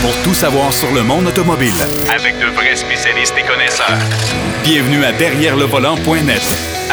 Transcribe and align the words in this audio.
pour 0.00 0.14
tout 0.22 0.34
savoir 0.34 0.72
sur 0.72 0.92
le 0.92 1.02
monde 1.02 1.26
automobile. 1.26 1.72
Avec 2.14 2.38
de 2.38 2.46
vrais 2.46 2.76
spécialistes 2.76 3.34
et 3.38 3.46
connaisseurs. 3.46 3.98
Bienvenue 4.62 5.04
à 5.04 5.12
Derrière 5.12 5.56
le 5.56 5.64
volant.net 5.64 6.42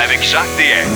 Avec 0.04 0.24
Jacques 0.24 0.44
DM. 0.58 0.90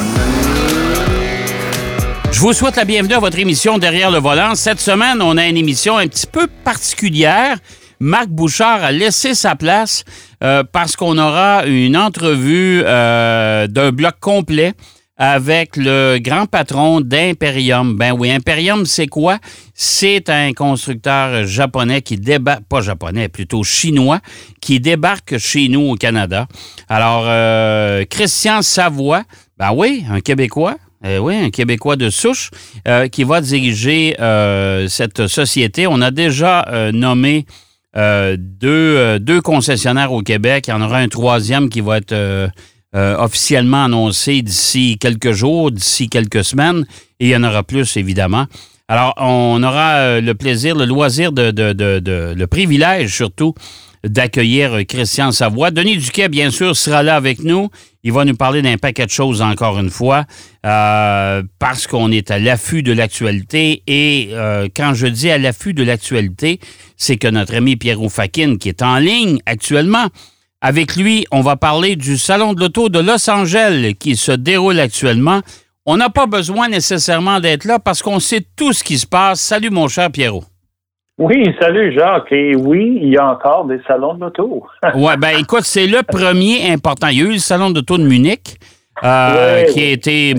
Je 2.32 2.40
vous 2.40 2.54
souhaite 2.54 2.78
la 2.78 2.86
bienvenue 2.86 3.14
à 3.14 3.20
votre 3.20 3.38
émission 3.38 3.78
Derrière 3.78 4.12
le 4.12 4.20
volant. 4.20 4.56
Cette 4.56 4.80
semaine, 4.80 5.22
on 5.22 5.38
a 5.38 5.48
une 5.48 5.58
émission 5.58 5.98
un 5.98 6.08
petit 6.08 6.28
peu 6.28 6.48
particulière. 6.64 7.58
Marc 8.00 8.28
Bouchard 8.28 8.84
a 8.84 8.92
laissé 8.92 9.36
sa 9.36 9.56
place 9.56 10.04
euh, 10.44 10.64
parce 10.72 10.96
qu'on 10.96 11.18
aura 11.18 11.66
une 11.66 11.98
entrevue 11.98 12.82
euh, 12.86 13.68
d'un 13.68 13.92
bloc 13.92 14.16
complet 14.20 14.74
avec 15.20 15.76
le 15.76 16.18
grand 16.20 16.46
patron 16.46 17.02
d'Imperium. 17.02 17.98
Ben 17.98 18.14
oui, 18.18 18.32
Imperium, 18.32 18.86
c'est 18.86 19.08
quoi? 19.08 19.38
C'est 19.74 20.30
un 20.30 20.54
constructeur 20.54 21.46
japonais 21.46 22.02
qui 22.02 22.16
débarque, 22.16 22.64
pas 22.64 22.80
japonais, 22.80 23.28
plutôt 23.28 23.62
chinois, 23.64 24.22
qui 24.62 24.80
débarque 24.80 25.38
chez 25.38 25.68
nous 25.68 25.92
au 25.92 25.96
Canada. 25.96 26.48
Alors, 26.88 27.26
euh, 27.28 28.06
Christian 28.10 28.62
Savoie, 28.62 29.24
ben 29.58 29.74
oui, 29.76 30.06
un 30.10 30.22
Québécois, 30.22 30.78
eh 31.04 31.18
oui, 31.18 31.36
un 31.36 31.50
Québécois 31.50 31.98
de 31.98 32.10
souche 32.10 32.50
euh, 32.88 33.10
qui 33.10 33.26
va 33.26 33.42
diriger 33.42 34.16
euh, 34.22 34.88
cette 34.88 35.28
société. 35.28 35.86
On 35.86 36.02
a 36.02 36.12
déjà 36.12 36.66
nommé 36.94 37.46
deux, 37.94 39.20
deux 39.20 39.42
concessionnaires 39.42 40.14
au 40.14 40.22
Québec. 40.22 40.68
Il 40.68 40.72
y 40.72 40.74
en 40.74 40.82
aura 40.82 41.00
un 41.00 41.10
troisième 41.10 41.68
qui 41.68 41.82
va 41.82 41.98
être 41.98 42.52
euh, 42.96 43.18
officiellement 43.18 43.86
annoncé 43.86 44.42
d'ici 44.42 44.98
quelques 45.00 45.32
jours, 45.32 45.72
d'ici 45.72 46.10
quelques 46.10 46.44
semaines, 46.44 46.86
et 47.20 47.28
il 47.28 47.30
y 47.30 47.36
en 47.36 47.44
aura 47.44 47.64
plus, 47.64 47.98
évidemment. 47.98 48.48
Alors, 48.92 49.14
on 49.18 49.62
aura 49.62 49.98
euh, 49.98 50.22
le 50.22 50.34
plaisir, 50.34 50.76
le 50.76 50.86
loisir, 50.86 51.32
de, 51.32 51.54
le 52.34 52.48
privilège 52.48 53.16
surtout 53.16 53.54
d'accueillir 54.04 54.74
euh, 54.74 54.84
Christian 54.84 55.32
Savoie. 55.32 55.70
Denis 55.70 55.98
Duquet, 55.98 56.28
bien 56.28 56.50
sûr, 56.50 56.76
sera 56.76 57.04
là 57.04 57.16
avec 57.16 57.44
nous. 57.44 57.70
Il 58.04 58.14
va 58.14 58.26
nous 58.26 58.36
parler 58.36 58.64
d'un 58.64 58.78
paquet 58.78 59.06
de 59.06 59.12
choses 59.12 59.44
encore 59.44 59.78
une 59.78 59.92
fois, 59.92 60.26
euh, 60.66 61.44
parce 61.60 61.86
qu'on 61.86 62.12
est 62.12 62.32
à 62.32 62.40
l'affût 62.40 62.82
de 62.82 62.92
l'actualité. 62.92 63.84
Et 63.86 64.32
quand 64.76 64.96
je 64.96 65.06
dis 65.06 65.30
à 65.30 65.38
l'affût 65.38 65.76
de 65.76 65.84
l'actualité, 65.84 66.60
c'est 66.98 67.18
que 67.18 67.28
notre 67.28 67.54
ami 67.54 67.76
Pierrot 67.76 68.10
Fakin, 68.10 68.58
qui 68.58 68.70
est 68.70 68.82
en 68.82 68.98
ligne 68.98 69.38
actuellement, 69.46 70.08
avec 70.62 70.96
lui, 70.96 71.26
on 71.32 71.42
va 71.42 71.56
parler 71.56 71.96
du 71.96 72.18
Salon 72.18 72.54
de 72.54 72.60
l'Auto 72.60 72.90
de 72.90 73.00
Los 73.00 73.30
Angeles 73.30 73.96
qui 74.00 74.16
se 74.16 74.32
déroule 74.32 74.80
actuellement. 74.80 75.40
On 75.86 75.98
n'a 75.98 76.10
pas 76.10 76.26
besoin 76.28 76.68
nécessairement 76.68 77.40
d'être 77.40 77.66
là 77.66 77.80
parce 77.80 78.02
qu'on 78.02 78.20
sait 78.20 78.46
tout 78.56 78.74
ce 78.74 78.84
qui 78.84 78.98
se 78.98 79.08
passe. 79.08 79.40
Salut, 79.40 79.70
mon 79.70 79.88
cher 79.88 80.12
Pierrot. 80.12 80.44
Oui, 81.18 81.44
salut 81.60 81.94
Jacques. 81.94 82.32
Et 82.32 82.56
oui, 82.56 83.00
il 83.02 83.10
y 83.10 83.18
a 83.18 83.30
encore 83.32 83.66
des 83.66 83.80
salons 83.88 84.14
de 84.16 84.22
l'auto. 84.22 84.66
Ouais, 84.96 85.18
ben 85.18 85.38
écoute, 85.38 85.64
c'est 85.64 85.88
le 85.88 86.04
premier 86.04 86.72
important. 86.72 87.08
Il 87.08 87.18
y 87.18 87.22
a 87.22 87.26
eu 87.26 87.34
le 87.34 87.38
Salon 87.40 87.72
d'auto 87.72 87.98
de 87.98 88.04
Munich. 88.04 88.56
euh, 89.04 89.64
qui 89.66 89.82
a 89.82 89.92
été, 89.92 90.36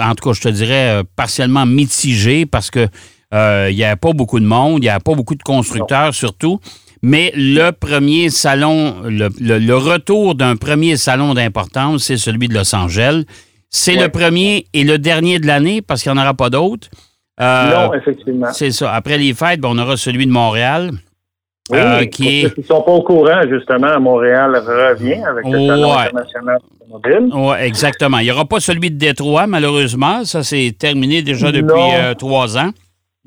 en 0.00 0.14
tout 0.16 0.28
cas, 0.28 0.32
je 0.32 0.40
te 0.40 0.48
dirais, 0.48 0.98
euh, 0.98 1.02
partiellement 1.16 1.64
mitigé 1.64 2.44
parce 2.44 2.68
que 2.70 2.88
euh, 3.32 3.68
il 3.70 3.76
n'y 3.76 3.84
avait 3.84 3.94
pas 3.94 4.12
beaucoup 4.12 4.40
de 4.40 4.44
monde, 4.44 4.78
il 4.78 4.82
n'y 4.82 4.88
avait 4.88 4.98
pas 4.98 5.14
beaucoup 5.14 5.36
de 5.36 5.42
constructeurs 5.44 6.12
surtout. 6.12 6.58
Mais 7.02 7.32
le 7.34 7.70
premier 7.70 8.28
salon, 8.30 8.96
le, 9.04 9.28
le- 9.40 9.58
le 9.58 9.76
retour 9.76 10.34
d'un 10.34 10.56
premier 10.56 10.96
salon 10.96 11.32
d'importance, 11.34 12.04
c'est 12.04 12.16
celui 12.18 12.48
de 12.48 12.54
Los 12.54 12.74
Angeles. 12.74 13.24
C'est 13.70 13.96
Ouais. 13.96 14.02
le 14.04 14.08
premier 14.10 14.66
et 14.74 14.84
le 14.84 14.98
dernier 14.98 15.38
de 15.38 15.46
l'année 15.46 15.80
parce 15.80 16.02
qu'il 16.02 16.12
n'y 16.12 16.18
en 16.18 16.22
aura 16.22 16.34
pas 16.34 16.50
d'autres. 16.50 16.88
Euh, 17.40 17.70
non, 17.86 17.94
effectivement. 17.94 18.52
c'est 18.52 18.70
ça. 18.70 18.92
Après 18.92 19.16
les 19.16 19.32
fêtes, 19.32 19.60
ben, 19.60 19.68
on 19.72 19.78
aura 19.78 19.96
celui 19.96 20.26
de 20.26 20.30
Montréal. 20.32 20.90
Oui, 21.70 21.78
euh, 21.78 22.04
qui 22.06 22.40
est- 22.40 22.66
sont 22.66 22.82
pas 22.82 22.90
au 22.90 23.02
courant, 23.02 23.42
justement, 23.48 23.98
Montréal 24.00 24.56
revient 24.56 25.22
avec 25.22 25.44
le 25.46 25.66
Salon 25.68 25.92
international 25.92 26.58
automobile. 26.80 27.30
Oui, 27.32 27.54
exactement. 27.60 28.18
Il 28.18 28.24
n'y 28.24 28.30
aura 28.32 28.44
pas 28.44 28.58
celui 28.60 28.90
de 28.90 28.96
Détroit, 28.98 29.46
malheureusement. 29.46 30.24
Ça, 30.24 30.42
c'est 30.42 30.74
terminé 30.76 31.22
déjà 31.22 31.52
depuis 31.52 31.70
euh, 31.94 32.12
trois 32.14 32.58
ans. 32.58 32.70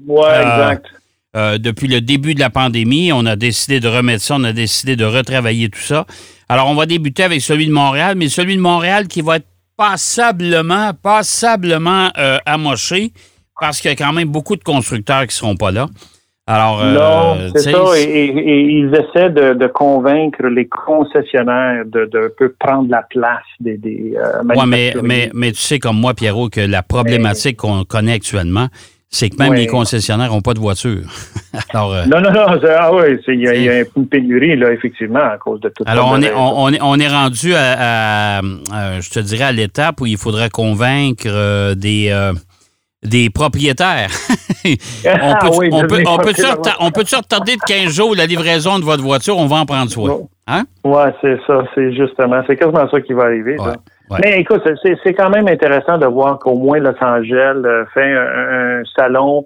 Oui, 0.06 0.25
Euh, 0.28 0.41
exact. 0.41 0.85
Euh, 1.35 1.57
depuis 1.57 1.88
le 1.88 1.99
début 1.99 2.35
de 2.35 2.39
la 2.39 2.49
pandémie, 2.51 3.11
on 3.11 3.25
a 3.25 3.35
décidé 3.35 3.79
de 3.79 3.88
remettre 3.88 4.21
ça, 4.23 4.35
on 4.38 4.44
a 4.44 4.53
décidé 4.53 4.95
de 4.95 5.05
retravailler 5.05 5.69
tout 5.69 5.79
ça. 5.79 6.05
Alors, 6.47 6.69
on 6.69 6.75
va 6.75 6.85
débuter 6.85 7.23
avec 7.23 7.41
celui 7.41 7.66
de 7.66 7.71
Montréal, 7.71 8.13
mais 8.16 8.29
celui 8.29 8.55
de 8.55 8.61
Montréal 8.61 9.07
qui 9.07 9.21
va 9.21 9.38
être 9.38 9.47
passablement, 9.75 10.91
passablement 11.01 12.09
euh, 12.17 12.38
amoché 12.45 13.11
parce 13.59 13.81
qu'il 13.81 13.89
y 13.89 13.94
a 13.94 13.95
quand 13.95 14.13
même 14.13 14.27
beaucoup 14.27 14.55
de 14.55 14.63
constructeurs 14.63 15.21
qui 15.21 15.27
ne 15.27 15.31
seront 15.31 15.55
pas 15.55 15.71
là. 15.71 15.88
Alors, 16.45 16.81
euh, 16.83 16.94
non, 16.94 17.51
c'est 17.55 17.71
ça. 17.71 17.97
Et, 17.97 18.01
et- 18.03 18.38
et 18.38 18.59
ils 18.79 18.91
essaient 18.94 19.29
de, 19.29 19.53
de 19.53 19.67
convaincre 19.67 20.44
les 20.47 20.67
concessionnaires 20.67 21.85
de, 21.85 22.09
prendre 22.59 22.89
la 22.91 23.01
place 23.03 23.41
des, 23.61 23.77
des 23.77 24.13
euh, 24.17 24.44
Ouais, 24.44 24.65
mais, 24.67 24.94
mais, 25.01 25.31
mais 25.33 25.51
tu 25.53 25.59
sais 25.59 25.79
comme 25.79 25.97
moi, 26.00 26.13
Pierrot, 26.13 26.50
que 26.50 26.59
la 26.59 26.83
problématique 26.83 27.57
qu'on 27.57 27.85
connaît 27.85 28.13
actuellement, 28.13 28.67
c'est 29.16 29.29
que 29.29 29.38
même 29.38 29.51
Ouais. 29.51 29.57
les 29.57 29.68
concessionnaires 29.68 30.31
n'ont 30.31 30.41
pas 30.41 30.56
de 30.56 30.59
voiture. 30.59 31.01
Alors, 31.74 31.94
euh, 31.94 32.06
Non, 32.06 32.19
non, 32.19 32.31
non. 32.31 32.59
Ah 32.78 32.91
oui, 32.94 33.18
il 33.28 33.41
y, 33.41 33.47
a- 33.47 33.53
il 33.53 33.63
y 33.63 33.69
a 33.69 33.84
une 33.96 34.07
pénurie, 34.07 34.56
là, 34.57 34.72
effectivement, 34.72 35.19
à 35.22 35.38
cause 35.38 35.62
de 35.62 35.69
tout 35.69 35.84
alors 35.85 36.09
ça. 36.09 36.16
on, 36.16 36.22
est, 36.24 36.34
on, 36.34 36.63
on 36.63 36.74
est, 36.74 36.79
on 36.81 36.96
est 37.00 37.07
rendu 37.07 37.53
à, 37.53 38.40
à, 38.40 38.41
je 39.00 39.09
te 39.12 39.19
dirais, 39.19 39.44
à 39.46 39.51
l'étape 39.51 40.01
où 40.01 40.07
il 40.07 40.18
faudrait 40.18 40.50
convaincre 40.50 41.25
euh, 41.28 41.75
des, 41.75 42.07
euh, 42.09 42.34
des 43.03 43.29
propriétaires. 43.29 44.09
on 44.66 44.69
peut, 44.74 45.09
Ah 45.13 45.50
oui, 45.57 45.69
on 45.72 45.81
peut, 45.88 46.03
on 46.07 46.13
on 46.16 46.91
peut 46.91 47.03
retarder 47.16 47.56
de 47.56 47.62
15 47.68 47.94
jours 47.94 48.16
la 48.16 48.25
livraison 48.25 48.80
de 48.80 48.84
votre 48.84 49.03
voiture? 49.03 49.38
On 49.38 49.45
va 49.45 49.57
en 49.57 49.66
prendre 49.68 49.91
soin. 49.91 50.22
Hein? 50.47 50.63
Oui, 50.84 51.03
c'est 51.22 51.38
ça, 51.45 51.63
c'est 51.75 51.94
justement, 51.94 52.41
c'est 52.47 52.57
quasiment 52.57 52.90
ça 52.90 53.00
qui 53.00 53.13
va 53.13 53.24
arriver. 53.25 53.57
Ouais. 53.59 53.74
Ouais. 54.13 54.19
Mais 54.24 54.40
écoute, 54.40 54.62
c'est, 54.84 54.96
c'est 55.03 55.13
quand 55.13 55.29
même 55.29 55.47
intéressant 55.47 55.97
de 55.97 56.06
voir 56.06 56.40
qu'au 56.40 56.56
moins 56.56 56.79
Los 56.79 56.96
Angeles 57.01 57.62
euh, 57.66 57.85
fait 57.94 58.13
un, 58.13 58.79
un 58.79 58.84
salon, 58.96 59.46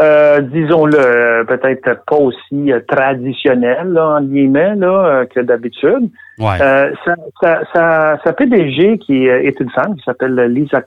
euh, 0.00 0.40
disons-le, 0.40 0.98
euh, 0.98 1.44
peut-être 1.44 2.02
pas 2.06 2.16
aussi 2.16 2.72
euh, 2.72 2.80
traditionnel, 2.88 3.88
là, 3.92 4.16
en 4.18 4.22
guillemets, 4.22 4.74
là, 4.76 5.24
que 5.26 5.40
d'habitude. 5.40 6.08
Ouais. 6.38 6.56
Euh, 6.60 6.90
sa, 7.04 7.14
sa, 7.40 7.60
sa, 7.72 8.18
sa 8.24 8.32
PDG, 8.32 8.98
qui 8.98 9.26
est 9.26 9.58
une 9.60 9.70
femme, 9.70 9.94
qui 9.96 10.02
s'appelle 10.02 10.34
Lisa 10.52 10.82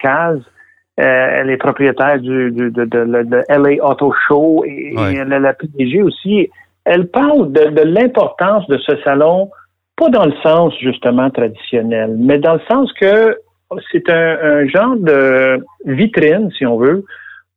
euh, 0.97 1.27
elle 1.41 1.49
est 1.49 1.57
propriétaire 1.57 2.19
du, 2.19 2.51
du- 2.51 2.71
de, 2.71 2.85
de, 2.85 3.03
de, 3.03 3.23
de 3.23 3.41
LA 3.49 3.83
Auto 3.85 4.13
Show 4.27 4.63
et, 4.65 4.93
Ouais. 4.97 5.13
et 5.13 5.17
elle 5.17 5.33
est 5.33 5.39
la 5.39 5.53
PDG 5.53 6.01
aussi. 6.01 6.49
Elle 6.85 7.07
parle 7.07 7.51
de, 7.51 7.65
de 7.69 7.81
l'importance 7.81 8.65
de 8.67 8.77
ce 8.77 8.95
salon, 9.03 9.49
pas 9.97 10.09
dans 10.09 10.25
le 10.25 10.33
sens 10.43 10.73
justement 10.81 11.29
traditionnel, 11.29 12.15
mais 12.17 12.37
dans 12.39 12.55
le 12.55 12.61
sens 12.69 12.91
que 12.99 13.37
c'est 13.91 14.09
un, 14.09 14.37
un 14.41 14.67
genre 14.67 14.95
de 14.97 15.63
vitrine, 15.85 16.49
si 16.57 16.65
on 16.65 16.77
veut, 16.77 17.05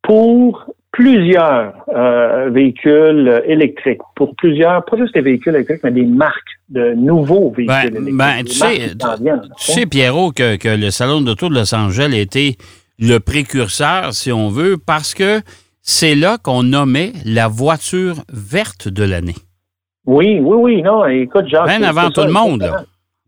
pour 0.02 0.66
plusieurs 0.92 1.74
euh, 1.94 2.48
véhicules 2.50 3.42
électriques, 3.46 4.00
pour 4.16 4.34
plusieurs, 4.36 4.84
pas 4.84 4.96
juste 4.96 5.14
des 5.14 5.20
véhicules 5.20 5.54
électriques, 5.54 5.80
mais 5.84 5.90
des 5.92 6.06
marques 6.06 6.34
de 6.70 6.94
nouveaux 6.94 7.50
véhicules 7.50 7.66
Ben, 7.66 7.86
électriques. 7.86 8.16
ben, 8.16 8.44
tu 8.44 8.52
sais, 8.52 8.76
viennent, 9.20 9.42
Tu 9.58 9.72
sais, 9.72 9.86
Pierrot, 9.86 10.32
que, 10.32 10.56
que 10.56 10.68
le 10.68 10.90
Salon 10.90 11.20
d'auto 11.20 11.48
de 11.48 11.54
Los 11.54 11.74
Angeles 11.74 12.10
a 12.14 12.18
été 12.18 12.56
le 12.98 13.18
précurseur, 13.18 14.12
si 14.12 14.32
on 14.32 14.48
veut, 14.48 14.76
parce 14.76 15.14
que 15.14 15.40
c'est 15.82 16.14
là 16.14 16.36
qu'on 16.42 16.62
nommait 16.64 17.12
la 17.24 17.48
voiture 17.48 18.16
verte 18.32 18.88
de 18.88 19.04
l'année. 19.04 19.36
Oui, 20.08 20.40
oui, 20.42 20.56
oui, 20.58 20.82
non, 20.82 21.04
écoute, 21.06 21.46
Jacques. 21.48 21.66
Bien 21.66 21.82
avant 21.82 22.08
tout 22.08 22.22
ça, 22.22 22.26
le 22.26 22.32
monde, 22.32 22.62
là. 22.62 22.80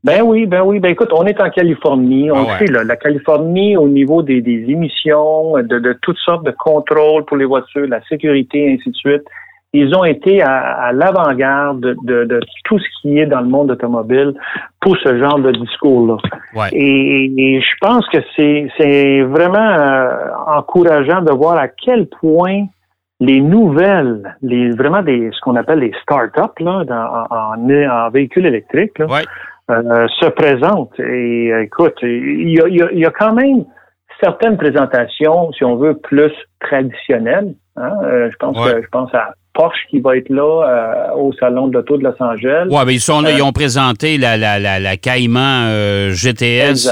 Ben 0.03 0.23
oui, 0.23 0.47
ben 0.47 0.63
oui, 0.63 0.81
ben 0.81 0.93
écoute, 0.93 1.11
on 1.13 1.27
est 1.27 1.39
en 1.43 1.51
Californie, 1.51 2.31
on 2.31 2.37
Ah 2.37 2.43
ouais. 2.59 2.59
sait, 2.67 2.73
là, 2.73 2.85
la 2.85 2.97
Californie, 2.97 3.77
au 3.77 3.87
niveau 3.87 4.23
des, 4.23 4.41
des 4.41 4.65
émissions, 4.67 5.53
de, 5.59 5.79
de 5.79 5.93
toutes 6.01 6.17
sortes 6.25 6.43
de 6.43 6.53
contrôles 6.53 7.27
pour 7.27 7.37
les 7.37 7.45
voitures, 7.45 7.87
la 7.87 8.01
sécurité, 8.09 8.73
ainsi 8.73 8.89
de 8.91 8.97
suite, 8.97 9.25
ils 9.75 9.95
ont 9.95 10.05
été 10.05 10.41
à, 10.41 10.57
à 10.87 10.93
l'avant-garde 10.93 11.81
de, 11.81 11.97
de, 12.05 12.25
de 12.25 12.41
tout 12.65 12.79
ce 12.79 12.85
qui 13.03 13.19
est 13.19 13.27
dans 13.27 13.43
le 13.43 13.49
monde 13.49 13.71
automobile 13.73 14.33
pour 14.81 14.97
ce 15.05 15.19
genre 15.19 15.39
de 15.39 15.53
discours-là. 15.53 16.17
Ouais. 16.55 16.69
Et, 16.73 17.27
et 17.37 17.61
je 17.61 17.77
pense 17.83 18.05
que 18.09 18.19
c'est 18.35 18.69
c'est 18.79 19.21
vraiment 19.21 19.59
euh, 19.59 20.09
encourageant 20.47 21.21
de 21.21 21.31
voir 21.33 21.59
à 21.59 21.69
quel 21.69 22.09
point 22.09 22.65
les 23.21 23.41
nouvelles, 23.41 24.35
les 24.43 24.71
vraiment 24.71 25.03
des 25.03 25.31
ce 25.33 25.41
qu'on 25.41 25.57
appelle 25.57 25.81
les 25.81 25.93
start-up 26.03 26.53
là, 26.61 26.85
dans- 26.85 27.27
en, 27.31 27.61
en, 27.61 27.89
en 28.07 28.11
véhicules 28.11 28.47
électriques, 28.47 28.99
là, 28.99 29.07
Ouais. 29.07 29.25
euh, 29.71 30.07
se 30.21 30.27
présentent. 30.31 30.99
Et 30.99 31.51
euh, 31.53 31.63
écoute, 31.63 31.95
il 32.03 32.51
y 32.55 32.61
a, 32.61 32.67
il 32.69 32.77
y 32.77 32.83
a- 32.83 32.93
il 32.93 32.99
y 32.99 33.05
a 33.07 33.11
quand 33.11 33.35
même 33.35 33.65
certaines 34.23 34.57
présentations, 34.57 35.53
si 35.53 35.65
on 35.65 35.77
veut, 35.77 35.95
plus 35.99 36.33
traditionnelles. 36.61 37.55
hein. 37.77 37.93
Euh, 38.05 38.29
je 38.33 38.37
pense 38.37 38.57
Ouais. 38.59 38.73
que- 38.75 38.83
je 38.83 38.89
pense 38.89 39.15
à 39.15 39.35
Porsche 39.53 39.87
qui 39.91 40.01
va 40.01 40.17
être 40.17 40.29
là 40.31 40.65
euh, 41.13 41.15
au 41.17 41.33
salon 41.35 41.69
de 41.69 41.75
l'auto 41.75 41.97
de 41.99 42.05
Los 42.05 42.15
Angeles. 42.21 42.67
Oui, 42.71 42.79
mais 42.87 42.95
ils 42.95 43.01
sont 43.01 43.21
là, 43.21 43.31
ils 43.33 43.43
ont 43.43 43.53
présenté 43.53 44.17
la, 44.17 44.37
la, 44.37 44.59
la, 44.59 44.79
la 44.79 44.97
Cayman 44.97 46.11
GTS. 46.11 46.89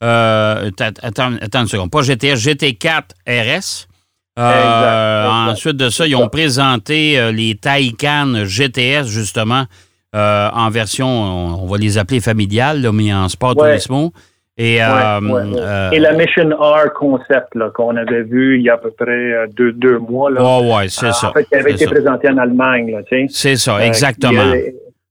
Attends 0.00 1.60
une 1.60 1.66
seconde. 1.66 1.90
Pas 1.90 2.02
GTS, 2.02 2.36
GT4 2.36 3.14
RS. 3.26 3.86
Euh, 4.38 5.26
ensuite 5.28 5.76
de 5.76 5.88
ça, 5.88 6.06
ils 6.06 6.16
ont 6.16 6.28
présenté 6.28 7.18
euh, 7.18 7.32
les 7.32 7.56
Taycan 7.56 8.44
GTS, 8.44 9.06
justement, 9.06 9.64
euh, 10.14 10.48
en 10.52 10.70
version, 10.70 11.06
on, 11.06 11.66
va 11.66 11.76
les 11.78 11.98
appeler 11.98 12.20
familiales, 12.20 12.88
mais 12.92 13.12
en 13.12 13.28
sport 13.28 13.54
tourismo. 13.56 14.12
Et, 14.56 14.74
Et 14.74 14.78
la 14.78 16.12
Mission 16.12 16.50
R 16.58 16.92
concept 16.94 17.56
qu'on 17.74 17.96
avait 17.96 18.24
vu 18.24 18.58
il 18.58 18.64
y 18.64 18.68
a 18.68 18.74
à 18.74 18.78
peu 18.78 18.90
près 18.90 19.48
deux, 19.56 19.72
deux 19.72 19.98
mois. 19.98 20.30
Là, 20.30 20.60
ouais, 20.60 20.88
c'est 20.88 21.12
ça. 21.12 21.30
En 21.30 21.32
fait, 21.32 21.44
qui 21.44 21.54
avait 21.54 21.72
été 21.72 21.86
présenté 21.86 22.28
en 22.28 22.36
Allemagne. 22.36 22.94
C'est 23.30 23.56
ça, 23.56 23.84
exactement. 23.84 24.52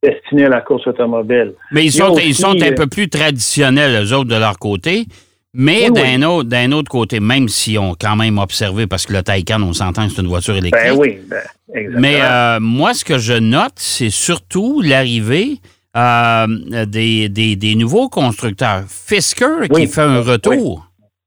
destiné 0.04 0.46
à 0.46 0.50
la 0.50 0.62
course 0.62 0.86
automobile. 0.88 1.54
Mais 1.72 1.84
ils 1.84 1.92
sont, 1.92 2.16
ils 2.18 2.36
sont 2.36 2.62
un 2.62 2.72
peu 2.74 2.88
plus 2.88 3.10
traditionnels, 3.10 4.04
eux 4.04 4.14
autres, 4.14 4.30
de 4.30 4.40
leur 4.40 4.60
côté. 4.60 5.06
Mais 5.54 5.90
d'un 5.90 6.22
autre, 6.22 6.48
d'un 6.48 6.72
autre 6.72 6.92
côté, 6.92 7.20
même 7.20 7.48
si 7.48 7.78
on 7.78 7.96
quand 8.00 8.16
même 8.16 8.38
observé, 8.38 8.86
parce 8.86 9.08
que 9.08 9.14
le 9.14 9.24
Taycan, 9.24 9.62
on 9.64 9.74
s'entend 9.74 10.06
que 10.06 10.14
c'est 10.14 10.22
une 10.22 10.28
voiture 10.28 10.56
électrique. 10.56 10.92
Ben 10.92 10.98
oui, 10.98 11.20
ben, 11.28 11.38
exactement. 11.74 12.02
Mais 12.02 12.22
euh, 12.22 12.60
moi, 12.60 12.94
ce 12.94 13.04
que 13.04 13.18
je 13.18 13.34
note, 13.34 13.74
c'est 13.78 14.12
surtout 14.12 14.82
l'arrivée 14.84 15.58
euh, 15.98 16.46
des, 16.86 17.30
des, 17.30 17.56
des, 17.56 17.76
nouveaux 17.76 18.10
constructeurs. 18.10 18.84
Fisker 18.88 19.68
qui 19.74 19.88
fait 19.88 20.02
un 20.02 20.22
retour. 20.22 20.86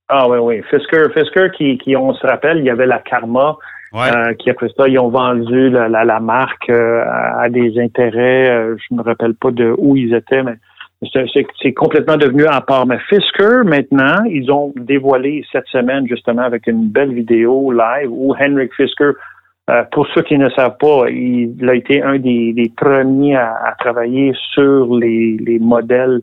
Ah 0.08 0.28
oui, 0.28 0.38
oui. 0.38 0.62
Fisker, 0.70 1.06
Fisker 1.12 1.48
qui, 1.56 1.78
qui, 1.78 1.96
on 1.96 2.14
se 2.14 2.24
rappelle, 2.24 2.58
il 2.58 2.64
y 2.64 2.70
avait 2.70 2.86
la 2.86 2.98
Karma. 2.98 3.56
Euh, 3.94 4.32
qui 4.38 4.48
après 4.48 4.70
ça, 4.74 4.88
ils 4.88 4.98
ont 4.98 5.10
vendu 5.10 5.68
la, 5.68 5.86
la, 5.86 6.04
la 6.04 6.18
marque 6.18 6.70
à 6.70 7.46
des 7.50 7.78
intérêts, 7.78 8.46
je 8.78 8.94
ne 8.94 8.96
me 8.96 9.02
rappelle 9.02 9.34
pas 9.34 9.50
de 9.50 9.74
où 9.76 9.96
ils 9.96 10.14
étaient, 10.14 10.42
mais 10.42 10.54
c'est 11.62 11.72
complètement 11.72 12.16
devenu 12.16 12.46
à 12.46 12.60
part. 12.60 12.86
Mais 12.86 12.98
Fisker, 13.08 13.64
maintenant, 13.64 14.24
ils 14.24 14.50
ont 14.50 14.72
dévoilé 14.76 15.44
cette 15.50 15.66
semaine, 15.66 16.06
justement, 16.06 16.42
avec 16.42 16.66
une 16.66 16.88
belle 16.88 17.12
vidéo 17.12 17.72
live 17.72 18.08
où 18.10 18.34
Henrik 18.34 18.72
Fisker, 18.74 19.12
euh, 19.70 19.82
pour 19.92 20.06
ceux 20.14 20.22
qui 20.22 20.38
ne 20.38 20.48
savent 20.50 20.76
pas, 20.78 21.08
il, 21.10 21.68
a 21.68 21.74
été 21.74 22.02
un 22.02 22.18
des, 22.18 22.72
premiers 22.76 23.36
à, 23.36 23.74
travailler 23.78 24.32
sur 24.52 24.96
les, 24.96 25.36
les 25.38 25.58
modèles, 25.58 26.20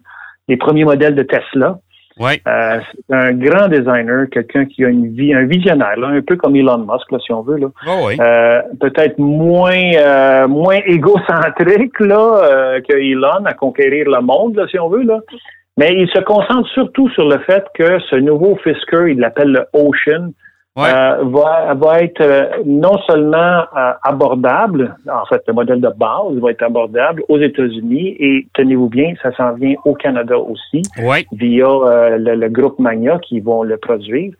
les 0.48 0.58
premiers 0.58 0.86
modèles 0.86 1.16
de 1.16 1.24
Tesla. 1.24 1.80
Ouais. 2.20 2.42
Euh, 2.48 2.80
c'est 2.94 3.16
un 3.16 3.32
grand 3.32 3.70
designer, 3.70 4.28
quelqu'un 4.30 4.66
qui 4.66 4.84
a 4.84 4.90
une 4.90 5.14
vie, 5.14 5.34
un 5.34 5.46
visionnaire, 5.46 5.96
un 6.04 6.22
peu 6.22 6.36
comme 6.36 6.56
Elon 6.56 6.80
Musk, 6.80 7.12
là, 7.12 7.18
si 7.26 7.32
on 7.32 7.42
veut. 7.42 7.58
Là. 7.58 7.68
Oh 7.88 8.10
euh, 8.20 8.62
peut-être 8.82 9.18
moins 9.20 9.94
euh, 9.96 10.48
moins 10.48 10.80
égocentrique 10.86 11.98
là 12.02 12.80
que 12.88 12.94
Elon 12.94 13.46
à 13.46 13.54
conquérir 13.54 14.10
le 14.10 14.22
monde, 14.22 14.58
là, 14.58 14.68
si 14.70 14.78
on 14.78 14.90
veut. 14.90 15.04
Là. 15.04 15.20
Mais 15.78 15.94
il 15.94 16.10
se 16.10 16.20
concentre 16.20 16.68
surtout 16.74 17.10
sur 17.12 17.30
le 17.30 17.40
fait 17.40 17.64
que 17.74 18.00
ce 18.10 18.18
nouveau 18.18 18.58
Fisker, 18.58 19.12
il 19.12 19.20
l'appelle 19.20 19.54
le 19.54 19.66
Ocean, 19.72 20.34
euh, 20.78 21.24
va, 21.24 21.74
va 21.74 22.00
être 22.00 22.22
euh, 22.22 22.46
non 22.66 22.98
seulement 23.08 23.66
euh, 23.76 23.92
abordable, 24.04 24.96
en 25.12 25.26
fait, 25.26 25.42
le 25.48 25.54
modèle 25.54 25.82
de 25.82 25.90
base 25.90 26.38
va 26.42 26.52
être 26.52 26.62
abordable 26.64 27.24
aux 27.28 27.40
États-Unis 27.40 28.16
et 28.20 28.48
tenez-vous 28.54 28.88
bien, 28.88 29.14
ça 29.22 29.36
s'en 29.36 29.54
vient 29.54 29.76
au 29.84 29.94
Canada 29.96 30.38
aussi 30.38 30.84
via 31.34 31.68
le, 32.18 32.48
groupe 32.50 32.80
Magna 32.80 33.18
qui 33.20 33.40
vont 33.40 33.64
le 33.64 33.78
produire. 33.78 34.34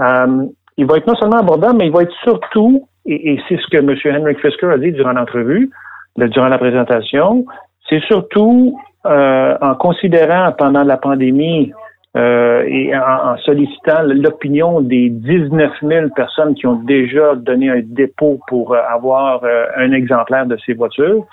il 0.00 0.86
va 0.86 0.96
être 0.96 1.06
non 1.06 1.16
seulement 1.16 1.38
abordable, 1.38 1.78
mais 1.78 1.86
il 1.86 1.92
va 1.92 2.02
être 2.02 2.14
surtout, 2.22 2.88
et, 3.04 3.38
c'est 3.48 3.56
ce 3.56 3.66
que 3.68 3.78
M. 3.78 3.94
Henrik 4.16 4.40
Fisker 4.40 4.70
a 4.70 4.78
dit 4.78 4.92
durant 4.92 5.12
l'entrevue, 5.12 5.70
durant 6.16 6.48
la 6.48 6.58
présentation, 6.58 7.44
c'est 7.88 8.00
surtout 8.04 8.78
en 9.04 9.74
considérant 9.74 10.52
pendant 10.52 10.84
la 10.84 10.96
pandémie 10.96 11.72
euh, 12.16 12.62
et 12.68 12.96
en, 12.96 13.36
sollicitant 13.38 14.02
l'opinion 14.04 14.80
des 14.80 15.08
19 15.08 15.72
000 15.82 16.08
personnes 16.14 16.54
qui 16.54 16.64
ont 16.64 16.76
déjà 16.76 17.34
donné 17.34 17.70
un 17.70 17.80
dépôt 17.82 18.38
pour 18.46 18.72
euh, 18.72 18.78
avoir 18.88 19.42
euh, 19.42 19.66
un 19.76 19.90
exemplaire 19.90 20.46
de 20.46 20.56
ces 20.64 20.74
voitures, 20.74 21.26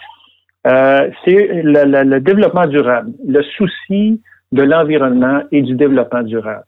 c'est 0.64 1.62
le, 1.64 2.20
développement 2.20 2.66
durable, 2.68 3.12
le 3.28 3.44
souci 3.58 4.22
de 4.52 4.64
l'environnement 4.64 5.42
et 5.52 5.62
du 5.62 5.76
développement 5.76 6.22
durable. 6.24 6.66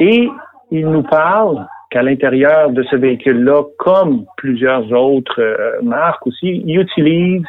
Et 0.00 0.28
il 0.70 0.88
nous 0.88 1.02
parle 1.02 1.66
qu'à 1.90 2.02
l'intérieur 2.02 2.70
de 2.70 2.82
ce 2.84 2.96
véhicule-là, 2.96 3.62
comme 3.78 4.24
plusieurs 4.38 4.90
autres 4.92 5.78
marques 5.82 6.26
aussi, 6.26 6.62
ils 6.64 6.80
utilisent 6.80 7.44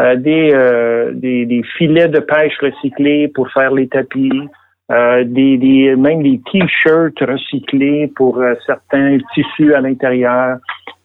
des, 0.00 1.12
des, 1.14 1.46
des, 1.46 1.62
filets 1.76 2.08
de 2.08 2.18
pêche 2.18 2.58
recyclés 2.60 3.28
pour 3.28 3.48
faire 3.52 3.72
les 3.72 3.86
tapis, 3.86 4.48
euh, 4.90 5.22
des, 5.24 5.58
des, 5.58 5.94
même 5.96 6.22
des 6.22 6.40
t-shirts 6.50 7.20
recyclés 7.20 8.10
pour 8.16 8.38
euh, 8.38 8.54
certains 8.64 9.18
tissus 9.34 9.74
à 9.74 9.82
l'intérieur. 9.82 10.56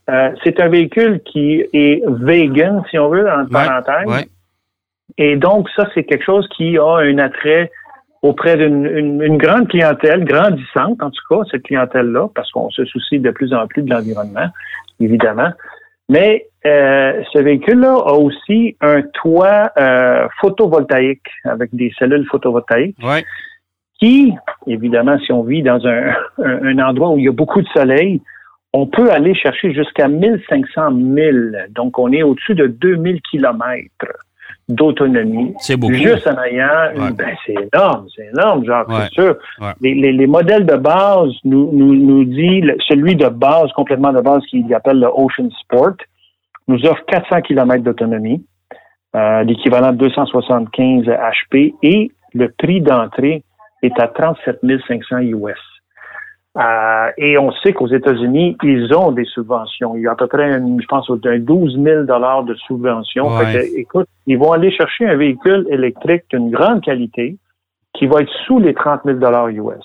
Euh, 0.09 0.31
c'est 0.41 0.62
un 0.62 0.69
véhicule 0.69 1.19
qui 1.25 1.65
est 1.74 2.01
vegan, 2.07 2.81
si 2.89 2.97
on 2.97 3.09
veut, 3.09 3.30
en 3.30 3.45
parenthèse. 3.45 4.30
Et 5.18 5.35
donc, 5.35 5.68
ça, 5.75 5.85
c'est 5.94 6.06
quelque 6.06 6.24
chose 6.24 6.47
qui 6.56 6.77
a 6.77 6.95
un 7.00 7.18
attrait 7.18 7.71
auprès 8.21 8.56
d'une 8.56 8.85
une, 8.85 9.38
grande 9.38 9.68
clientèle, 9.68 10.24
grandissante 10.24 11.03
en 11.03 11.09
tout 11.09 11.24
cas, 11.30 11.41
cette 11.51 11.63
clientèle-là, 11.63 12.30
parce 12.33 12.50
qu'on 12.51 12.69
se 12.69 12.85
soucie 12.85 13.19
de 13.19 13.31
plus 13.31 13.53
en 13.53 13.68
plus 13.68 13.81
de 13.81 13.94
l'environnement, 13.94 14.47
évidemment. 15.01 15.50
Mais 16.07 16.47
ce 16.63 17.38
véhicule-là 17.39 17.95
a 17.95 18.13
aussi 18.13 18.77
un 18.80 19.01
toit 19.01 19.71
photovoltaïque 20.39 21.27
avec 21.44 21.75
des 21.75 21.91
cellules 22.00 22.25
photovoltaïques. 22.27 22.97
Ouais 23.03 23.25
qui, 24.03 24.33
évidemment, 24.67 25.17
si 25.25 25.31
on 25.31 25.44
vit 25.44 25.63
dans 25.63 25.79
un, 26.44 26.79
endroit 26.79 27.11
où 27.11 27.17
il 27.17 27.25
y 27.25 27.29
a 27.29 27.31
beaucoup 27.31 27.61
de 27.61 27.67
soleil, 27.69 28.21
on 28.73 28.85
peut 28.88 29.11
aller 29.11 29.33
chercher 29.35 29.73
jusqu'à 29.73 30.07
1500 30.07 30.91
milles. 30.91 31.67
Donc, 31.71 31.97
on 32.00 32.11
est 32.11 32.23
au-dessus 32.23 32.55
de 32.55 32.67
2000 32.67 33.21
kilomètres 33.21 33.88
d'autonomie. 34.67 35.53
C'est 35.59 35.77
beaucoup. 35.77 35.94
Juste 35.94 36.27
en 36.27 36.41
ayant, 36.44 37.11
ben, 37.15 37.35
c'est 37.45 37.53
énorme, 37.53 38.07
c'est 38.15 38.27
énorme, 38.27 38.65
genre, 38.65 38.85
c'est 38.89 39.09
sûr. 39.09 39.38
Les, 39.81 40.27
modèles 40.27 40.65
de 40.65 40.75
base 40.75 41.31
nous, 41.44 41.69
nous, 41.71 41.95
nous 41.95 42.25
dit, 42.25 42.63
celui 42.88 43.15
de 43.15 43.27
base, 43.27 43.71
complètement 43.73 44.11
de 44.11 44.21
base, 44.21 44.41
qu'il 44.49 44.73
appelle 44.73 44.99
le 44.99 45.07
Ocean 45.07 45.49
Sport, 45.61 45.97
nous 46.67 46.83
offre 46.85 47.03
400 47.07 47.41
km 47.41 47.83
d'autonomie, 47.83 48.44
euh, 49.15 49.44
l'équivalent 49.44 49.91
de 49.91 49.97
275 49.97 51.06
HP, 51.06 51.75
et 51.83 52.11
le 52.33 52.49
prix 52.57 52.81
d'entrée 52.81 53.44
est 53.83 54.00
à 54.00 54.07
37 54.07 54.62
500 54.88 55.19
US. 55.19 55.57
Euh, 56.56 57.12
et 57.18 57.38
on 57.39 57.51
sait 57.51 57.74
qu'aux 57.74 57.88
États-Unis, 57.88 58.57
ils 58.63 58.94
ont 58.94 59.12
des 59.12 59.25
subventions. 59.25 59.95
Il 59.95 60.03
y 60.03 60.07
a 60.07 60.12
à 60.12 60.15
peu 60.15 60.27
près, 60.27 60.53
je 60.53 60.85
pense, 60.88 61.09
un 61.09 61.39
12 61.39 61.80
000 61.81 62.03
dollars 62.03 62.44
de 62.44 62.53
subventions. 62.56 63.30
écoute, 63.75 64.07
ils 64.28 64.37
vont 64.37 64.52
aller 64.52 64.71
chercher 64.71 65.07
un 65.07 65.16
véhicule 65.16 65.68
électrique 65.71 66.23
d'une 66.30 66.52
grande 66.52 66.81
qualité 66.81 67.37
qui 67.94 68.06
va 68.06 68.21
être 68.21 68.31
sous 68.45 68.59
les 68.59 68.73
30 68.73 69.02
000 69.06 69.18
dollars 69.18 69.47
US. 69.49 69.83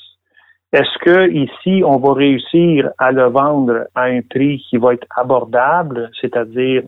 Est-ce 0.75 0.99
que 0.99 1.31
ici, 1.31 1.83
on 1.85 1.97
va 1.97 2.13
réussir 2.13 2.91
à 2.99 3.13
le 3.13 3.25
vendre 3.25 3.87
à 3.95 4.03
un 4.03 4.21
prix 4.21 4.63
qui 4.69 4.77
va 4.77 4.93
être 4.93 5.07
abordable, 5.17 6.11
c'est-à-dire, 6.21 6.83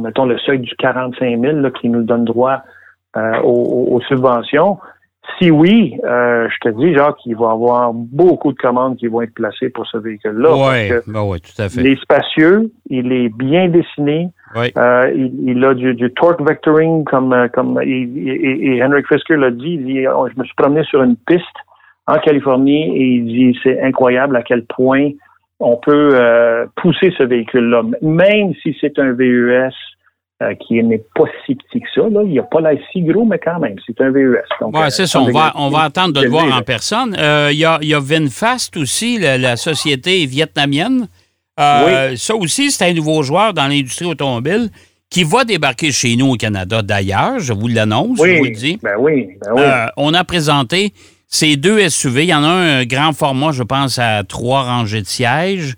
mettons 0.00 0.24
le 0.24 0.36
seuil 0.38 0.58
du 0.58 0.74
45 0.74 1.40
000 1.40 1.70
qui 1.80 1.88
nous 1.88 2.02
donne 2.02 2.24
droit 2.24 2.62
euh, 3.16 3.40
aux 3.42 4.00
subventions? 4.08 4.78
Si 5.36 5.50
oui, 5.50 5.94
euh, 6.04 6.48
je 6.48 6.68
te 6.68 6.74
dis, 6.74 6.94
Jacques, 6.94 7.18
qu'il 7.18 7.36
va 7.36 7.46
y 7.46 7.50
avoir 7.50 7.92
beaucoup 7.92 8.52
de 8.52 8.56
commandes 8.56 8.96
qui 8.96 9.06
vont 9.06 9.22
être 9.22 9.34
placées 9.34 9.68
pour 9.68 9.86
ce 9.86 9.98
véhicule-là. 9.98 10.50
Oui, 10.52 11.00
ben 11.06 11.22
ouais, 11.22 11.38
tout 11.38 11.62
à 11.62 11.68
fait. 11.68 11.80
Il 11.80 11.86
est 11.86 12.00
spacieux, 12.00 12.72
il 12.88 13.12
est 13.12 13.28
bien 13.28 13.68
dessiné, 13.68 14.30
euh, 14.56 15.12
il, 15.14 15.64
a 15.64 15.74
du, 15.74 16.12
torque 16.14 16.40
vectoring, 16.40 17.04
comme, 17.04 17.32
euh, 17.32 17.48
comme 17.48 17.80
et, 17.82 18.82
Henrik 18.82 19.06
Fisker 19.06 19.36
l'a 19.36 19.50
dit, 19.50 19.74
il 19.74 19.84
dit, 19.84 20.06
oh, 20.08 20.28
je 20.32 20.40
me 20.40 20.44
suis 20.44 20.54
promené 20.56 20.82
sur 20.84 21.02
une 21.02 21.16
piste 21.16 21.44
en 22.06 22.18
Californie 22.18 22.96
et 22.96 23.04
il 23.16 23.24
dit, 23.26 23.58
c'est 23.62 23.80
incroyable 23.82 24.36
à 24.36 24.42
quel 24.42 24.64
point 24.64 25.10
on 25.60 25.76
peut 25.76 26.16
pousser 26.76 27.12
ce 27.18 27.24
véhicule-là, 27.24 27.82
même 28.00 28.54
si 28.62 28.76
c'est 28.80 28.98
un 28.98 29.12
VES 29.12 29.70
euh, 30.40 30.54
qui 30.54 30.80
n'est 30.82 31.02
pas 31.16 31.24
si 31.44 31.56
petit 31.56 31.80
que 31.80 31.86
ça. 31.92 32.08
Là. 32.08 32.22
Il 32.24 32.38
a 32.38 32.44
pas 32.44 32.60
l'air 32.60 32.78
si 32.92 33.02
gros, 33.02 33.24
mais 33.24 33.40
quand 33.40 33.58
même, 33.58 33.74
c'est 33.84 34.00
un 34.00 34.12
VES. 34.12 34.38
Oui, 34.60 34.80
c'est 34.90 35.02
euh, 35.02 35.06
ça. 35.06 35.20
On 35.20 35.32
va, 35.32 35.52
on 35.56 35.68
va 35.68 35.80
attendre 35.80 36.12
de 36.12 36.20
le 36.20 36.28
voir 36.28 36.56
en 36.56 36.62
personne. 36.62 37.16
Euh, 37.18 37.48
il, 37.50 37.58
y 37.58 37.64
a, 37.64 37.78
il 37.82 37.88
y 37.88 37.94
a 37.94 37.98
VinFast 37.98 38.76
aussi, 38.76 39.18
la, 39.18 39.56
société 39.56 40.24
vietnamienne. 40.26 41.08
oui. 41.58 42.16
Ça 42.16 42.36
aussi, 42.36 42.70
c'est 42.70 42.88
un 42.88 42.92
nouveau 42.92 43.22
joueur 43.24 43.52
dans 43.52 43.66
l'industrie 43.66 44.06
automobile 44.06 44.70
qui 45.10 45.24
va 45.24 45.44
débarquer 45.44 45.90
chez 45.90 46.14
nous 46.14 46.32
au 46.32 46.36
Canada 46.36 46.82
d'ailleurs, 46.82 47.40
je 47.40 47.52
vous 47.52 47.66
l'annonce, 47.66 48.18
je 48.18 48.38
vous 48.38 48.44
le 48.44 48.50
dis. 48.50 48.78
Ben 48.82 48.94
oui, 48.98 49.30
ben 49.40 49.52
oui. 49.54 49.62
on 49.96 50.14
a 50.14 50.22
présenté 50.22 50.92
ces 51.26 51.56
deux 51.56 51.88
SUV. 51.88 52.24
Il 52.24 52.28
y 52.28 52.34
en 52.34 52.44
a 52.44 52.48
un 52.48 52.84
grand 52.84 53.12
format, 53.12 53.50
je 53.50 53.62
pense, 53.62 53.98
à 53.98 54.22
trois 54.22 54.62
rangées 54.62 55.02
de 55.02 55.06
sièges. 55.06 55.74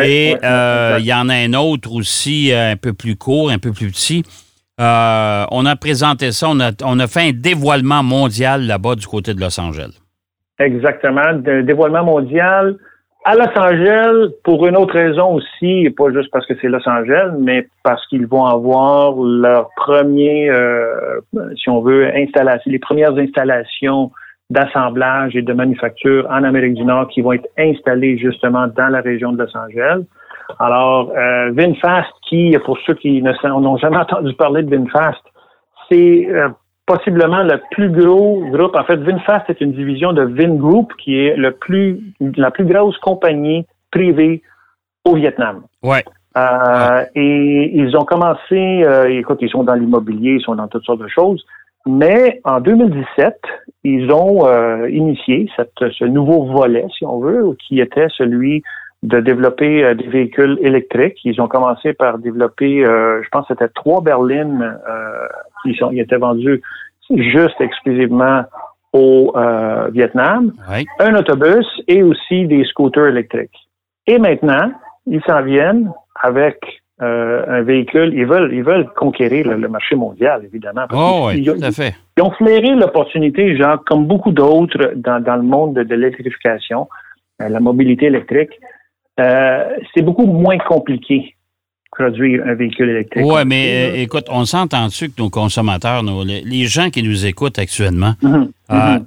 Et 0.00 0.36
euh, 0.42 0.96
il 0.98 1.06
y 1.06 1.14
en 1.14 1.28
a 1.28 1.34
un 1.34 1.52
autre 1.54 1.94
aussi 1.94 2.52
euh, 2.52 2.72
un 2.72 2.76
peu 2.76 2.92
plus 2.92 3.16
court, 3.16 3.50
un 3.50 3.58
peu 3.58 3.72
plus 3.72 3.90
petit. 3.90 4.24
Euh, 4.80 5.44
on 5.50 5.64
a 5.64 5.76
présenté 5.76 6.32
ça, 6.32 6.48
on 6.50 6.60
a, 6.60 6.72
on 6.84 6.98
a, 6.98 7.06
fait 7.06 7.28
un 7.28 7.32
dévoilement 7.32 8.02
mondial 8.02 8.66
là-bas 8.66 8.96
du 8.96 9.06
côté 9.06 9.32
de 9.32 9.40
Los 9.40 9.58
Angeles. 9.58 9.98
Exactement. 10.58 11.22
Un 11.22 11.62
dévoilement 11.62 12.04
mondial 12.04 12.76
À 13.24 13.34
Los 13.34 13.58
Angeles, 13.58 14.32
pour 14.44 14.66
une 14.66 14.76
autre 14.76 14.94
raison 14.94 15.34
aussi, 15.34 15.88
pas 15.96 16.12
juste 16.12 16.30
parce 16.30 16.46
que 16.46 16.54
c'est 16.60 16.68
Los 16.68 16.86
Angeles, 16.88 17.32
mais 17.40 17.66
parce 17.82 18.04
qu'ils 18.08 18.26
vont 18.26 18.44
avoir 18.44 19.14
leur 19.20 19.70
premier, 19.76 20.50
euh, 20.50 21.20
si 21.56 21.70
on 21.70 21.80
veut, 21.80 22.06
installation, 22.14 22.70
les 22.70 22.78
premières 22.78 23.16
installations 23.16 24.10
d'assemblage 24.50 25.34
et 25.34 25.42
de 25.42 25.52
manufacture 25.52 26.26
en 26.30 26.44
Amérique 26.44 26.74
du 26.74 26.84
Nord 26.84 27.08
qui 27.08 27.20
vont 27.20 27.32
être 27.32 27.48
installées 27.58 28.16
justement 28.18 28.66
dans 28.68 28.88
la 28.88 29.00
région 29.00 29.32
de 29.32 29.42
Los 29.42 29.56
Angeles. 29.56 30.04
Alors, 30.60 31.10
euh, 31.10 31.50
VinFast, 31.52 32.12
qui, 32.28 32.56
pour 32.64 32.78
ceux 32.86 32.94
qui 32.94 33.20
n'ont 33.22 33.76
jamais 33.78 33.96
entendu 33.96 34.32
parler 34.34 34.62
de 34.62 34.70
VinFast, 34.70 35.22
c'est 35.90 36.28
euh, 36.28 36.48
possiblement 36.86 37.42
le 37.42 37.60
plus 37.72 37.90
gros 37.90 38.44
groupe. 38.50 38.76
En 38.76 38.84
fait, 38.84 38.96
VinFast 38.96 39.50
est 39.50 39.60
une 39.60 39.72
division 39.72 40.12
de 40.12 40.22
Vingroup, 40.22 40.92
qui 40.98 41.18
est 41.18 41.36
le 41.36 41.50
plus, 41.50 42.00
la 42.36 42.50
plus 42.52 42.64
grosse 42.64 42.96
compagnie 42.98 43.66
privée 43.90 44.42
au 45.04 45.14
Vietnam. 45.16 45.62
Ouais. 45.82 46.04
Euh, 46.36 47.04
Et 47.14 47.70
ils 47.74 47.96
ont 47.96 48.04
commencé, 48.04 48.84
euh, 48.84 49.08
écoute, 49.08 49.38
ils 49.40 49.48
sont 49.48 49.64
dans 49.64 49.74
l'immobilier, 49.74 50.36
ils 50.38 50.42
sont 50.42 50.54
dans 50.54 50.68
toutes 50.68 50.84
sortes 50.84 51.00
de 51.00 51.08
choses. 51.08 51.44
Mais 51.86 52.40
en 52.44 52.60
2017, 52.60 53.38
ils 53.84 54.10
ont 54.10 54.46
euh, 54.46 54.90
initié 54.90 55.48
cette, 55.56 55.72
ce 55.78 56.04
nouveau 56.04 56.44
volet, 56.44 56.84
si 56.98 57.04
on 57.04 57.20
veut, 57.20 57.56
qui 57.66 57.80
était 57.80 58.08
celui 58.16 58.62
de 59.02 59.20
développer 59.20 59.84
euh, 59.84 59.94
des 59.94 60.08
véhicules 60.08 60.58
électriques. 60.60 61.18
Ils 61.24 61.40
ont 61.40 61.48
commencé 61.48 61.92
par 61.92 62.18
développer, 62.18 62.84
euh, 62.84 63.22
je 63.22 63.28
pense 63.28 63.46
que 63.46 63.54
c'était 63.54 63.68
trois 63.68 64.00
berlines 64.00 64.78
euh, 64.88 65.28
qui 65.62 65.74
sont, 65.76 65.90
qui 65.90 66.00
étaient 66.00 66.16
vendues 66.16 66.60
juste 67.10 67.60
exclusivement 67.60 68.44
au 68.92 69.34
Vietnam, 69.92 70.54
un 71.00 71.14
autobus 71.16 71.66
et 71.86 72.02
aussi 72.02 72.46
des 72.46 72.64
scooters 72.64 73.08
électriques. 73.08 73.68
Et 74.06 74.18
maintenant, 74.18 74.72
ils 75.06 75.22
s'en 75.24 75.42
viennent 75.42 75.92
avec 76.22 76.82
un 76.98 77.62
véhicule. 77.62 78.12
Ils 78.14 78.26
veulent, 78.26 78.52
ils 78.52 78.62
veulent 78.62 78.88
conquérir 78.96 79.48
le, 79.48 79.68
marché 79.68 79.96
mondial, 79.96 80.42
évidemment. 80.44 80.86
oh, 80.92 81.28
oui, 81.28 81.44
tout 81.44 81.62
à 81.62 81.70
fait. 81.70 81.94
Ils 82.16 82.22
ont 82.22 82.30
flairé 82.30 82.74
l'opportunité, 82.74 83.56
genre, 83.56 83.84
comme 83.84 84.06
beaucoup 84.06 84.32
d'autres 84.32 84.92
dans, 84.96 85.22
dans 85.22 85.36
le 85.36 85.42
monde 85.42 85.74
de, 85.74 85.82
de 85.82 85.94
l'électrification, 85.94 86.88
la 87.38 87.60
mobilité 87.60 88.06
électrique. 88.06 88.52
Euh, 89.18 89.64
c'est 89.94 90.02
beaucoup 90.02 90.26
moins 90.26 90.58
compliqué 90.58 91.34
produire 91.90 92.44
un 92.46 92.54
véhicule 92.54 92.90
électrique. 92.90 93.24
Oui, 93.24 93.42
mais 93.46 93.90
euh, 93.90 94.02
écoute, 94.02 94.26
on 94.28 94.44
s'entend-tu 94.44 95.08
que 95.08 95.22
nos 95.22 95.30
consommateurs, 95.30 96.02
les, 96.02 96.66
gens 96.66 96.90
qui 96.90 97.02
nous 97.02 97.24
écoutent 97.24 97.58
actuellement, 97.58 98.14
mhm. 98.22 98.50
Euh, 98.70 98.74
mhm. 98.74 99.06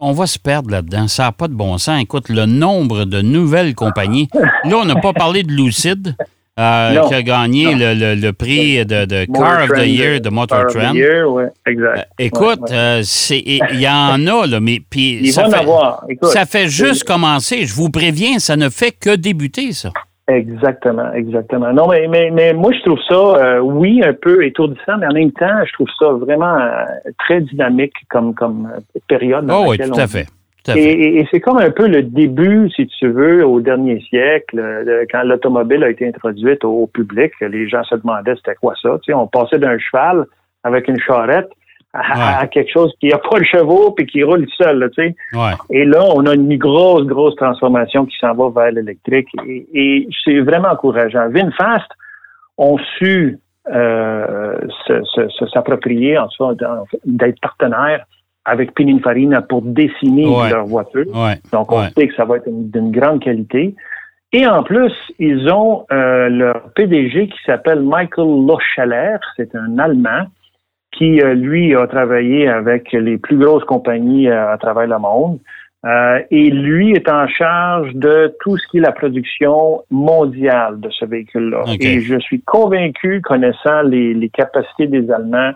on 0.00 0.12
va 0.12 0.26
se 0.26 0.38
perdre 0.38 0.70
là-dedans. 0.70 1.08
Ça 1.08 1.24
n'a 1.24 1.32
pas 1.32 1.48
de 1.48 1.52
bon 1.52 1.76
sens. 1.76 2.00
Écoute, 2.00 2.28
le 2.28 2.46
nombre 2.46 3.04
de 3.04 3.20
nouvelles 3.20 3.74
compagnies. 3.74 4.28
Là, 4.64 4.76
on 4.76 4.84
n'a 4.84 4.94
pas 4.94 5.12
parlé 5.12 5.42
de 5.42 5.52
Lucid. 5.52 6.16
Euh, 6.60 7.08
qui 7.08 7.14
a 7.14 7.22
gagné 7.22 7.74
le, 7.74 8.14
le, 8.20 8.32
prix 8.32 8.84
de, 8.84 9.06
de 9.06 9.24
Car 9.32 9.64
of 9.64 9.70
the 9.78 9.86
Year 9.86 10.20
de 10.20 10.28
Motor 10.28 10.66
Trend. 10.66 10.94
exact. 10.94 11.98
Euh, 11.98 12.02
écoute, 12.18 12.70
euh, 12.70 13.02
il 13.30 13.80
y 13.80 13.88
en 13.88 14.26
a, 14.26 14.46
là, 14.46 14.60
mais 14.60 14.80
puis 14.90 15.28
ça, 15.28 15.48
fait, 15.48 15.66
ça 16.22 16.44
fait 16.44 16.68
juste 16.68 17.04
commencer. 17.04 17.64
Je 17.64 17.74
vous 17.74 17.88
préviens, 17.88 18.38
ça 18.38 18.56
ne 18.56 18.68
fait 18.68 18.92
que 18.92 19.16
débuter, 19.16 19.72
ça. 19.72 19.90
Exactement, 20.28 21.10
exactement. 21.14 21.72
Non, 21.72 21.88
mais, 21.88 22.06
mais, 22.08 22.30
mais 22.30 22.52
moi, 22.52 22.72
je 22.72 22.82
trouve 22.84 23.00
ça, 23.08 23.62
oui, 23.62 24.02
un 24.04 24.12
peu 24.12 24.44
étourdissant, 24.44 24.98
mais 24.98 25.06
en 25.06 25.14
même 25.14 25.32
temps, 25.32 25.64
je 25.66 25.72
trouve 25.72 25.88
ça 25.98 26.08
vraiment 26.10 26.58
très 27.20 27.40
dynamique 27.40 27.94
comme, 28.10 28.34
comme 28.34 28.68
période. 29.08 29.48
oh, 29.50 29.64
oui, 29.68 29.78
tout 29.78 29.98
à 29.98 30.06
fait. 30.06 30.26
Et, 30.76 31.26
c'est 31.30 31.40
comme 31.40 31.58
un 31.58 31.70
peu 31.70 31.86
le 31.86 32.02
début, 32.02 32.70
si 32.70 32.86
tu 32.86 33.08
veux, 33.08 33.44
au 33.44 33.60
dernier 33.60 34.00
siècle, 34.00 34.60
quand 35.10 35.22
l'automobile 35.22 35.84
a 35.84 35.90
été 35.90 36.06
introduite 36.06 36.64
au, 36.64 36.86
public, 36.86 37.32
les 37.40 37.68
gens 37.68 37.84
se 37.84 37.94
demandaient 37.94 38.34
c'était 38.36 38.54
quoi 38.56 38.74
ça. 38.80 38.98
Tu 39.02 39.12
sais, 39.12 39.14
on 39.14 39.26
passait 39.26 39.58
d'un 39.58 39.78
cheval 39.78 40.26
avec 40.64 40.88
une 40.88 40.98
charrette 41.00 41.50
à, 41.92 42.46
quelque 42.46 42.70
chose 42.70 42.92
qui 43.00 43.08
n'a 43.08 43.18
pas 43.18 43.38
le 43.38 43.44
chevaux 43.44 43.90
puis 43.92 44.06
qui 44.06 44.22
roule 44.22 44.46
seul. 44.56 44.90
tu 44.94 45.02
sais. 45.02 45.16
Et 45.70 45.84
là, 45.84 46.04
on 46.14 46.24
a 46.26 46.34
une 46.34 46.56
grosse, 46.56 47.04
grosse 47.04 47.34
transformation 47.36 48.06
qui 48.06 48.16
s'en 48.18 48.34
va 48.34 48.50
vers 48.50 48.72
l'électrique. 48.72 49.28
Et, 49.46 50.08
c'est 50.24 50.40
vraiment 50.40 50.68
encourageant. 50.68 51.28
VinFast 51.30 51.90
ont 52.58 52.78
su 52.98 53.38
euh, 53.72 54.58
s'approprier, 55.52 56.18
en 56.18 56.28
soi, 56.28 56.54
d'être 57.04 57.40
partenaires 57.40 58.04
avec 58.44 58.74
Pininfarina 58.74 59.42
pour 59.42 59.62
dessiner 59.62 60.26
leur 60.50 60.66
voiture. 60.66 61.04
Donc, 61.52 61.72
on 61.72 61.82
sait 61.90 62.08
que 62.08 62.14
ça 62.14 62.24
va 62.24 62.36
être 62.36 62.48
d'une 62.48 62.90
grande 62.90 63.22
qualité. 63.22 63.74
Et 64.32 64.46
en 64.46 64.62
plus, 64.62 64.92
ils 65.18 65.50
ont 65.50 65.86
euh, 65.92 66.28
leur 66.28 66.72
PDG 66.74 67.28
qui 67.28 67.38
s'appelle 67.44 67.80
Michael 67.80 68.46
Loscheller. 68.46 69.16
C'est 69.36 69.54
un 69.56 69.78
Allemand 69.78 70.26
qui, 70.92 71.20
euh, 71.20 71.34
lui, 71.34 71.74
a 71.74 71.86
travaillé 71.86 72.48
avec 72.48 72.92
les 72.92 73.18
plus 73.18 73.36
grosses 73.36 73.64
compagnies 73.64 74.28
euh, 74.28 74.52
à 74.52 74.58
travers 74.58 74.86
le 74.86 74.98
monde. 74.98 75.40
et 76.30 76.50
lui 76.50 76.92
est 76.92 77.08
en 77.10 77.26
charge 77.26 77.92
de 77.94 78.36
tout 78.40 78.56
ce 78.56 78.68
qui 78.68 78.78
est 78.78 78.82
la 78.82 78.92
production 78.92 79.82
mondiale 79.90 80.78
de 80.78 80.90
ce 80.90 81.06
véhicule-là. 81.06 81.64
Et 81.80 82.00
je 82.00 82.18
suis 82.20 82.40
convaincu, 82.42 83.22
connaissant 83.22 83.82
les, 83.82 84.14
les 84.14 84.28
capacités 84.28 84.86
des 84.86 85.10
Allemands, 85.10 85.52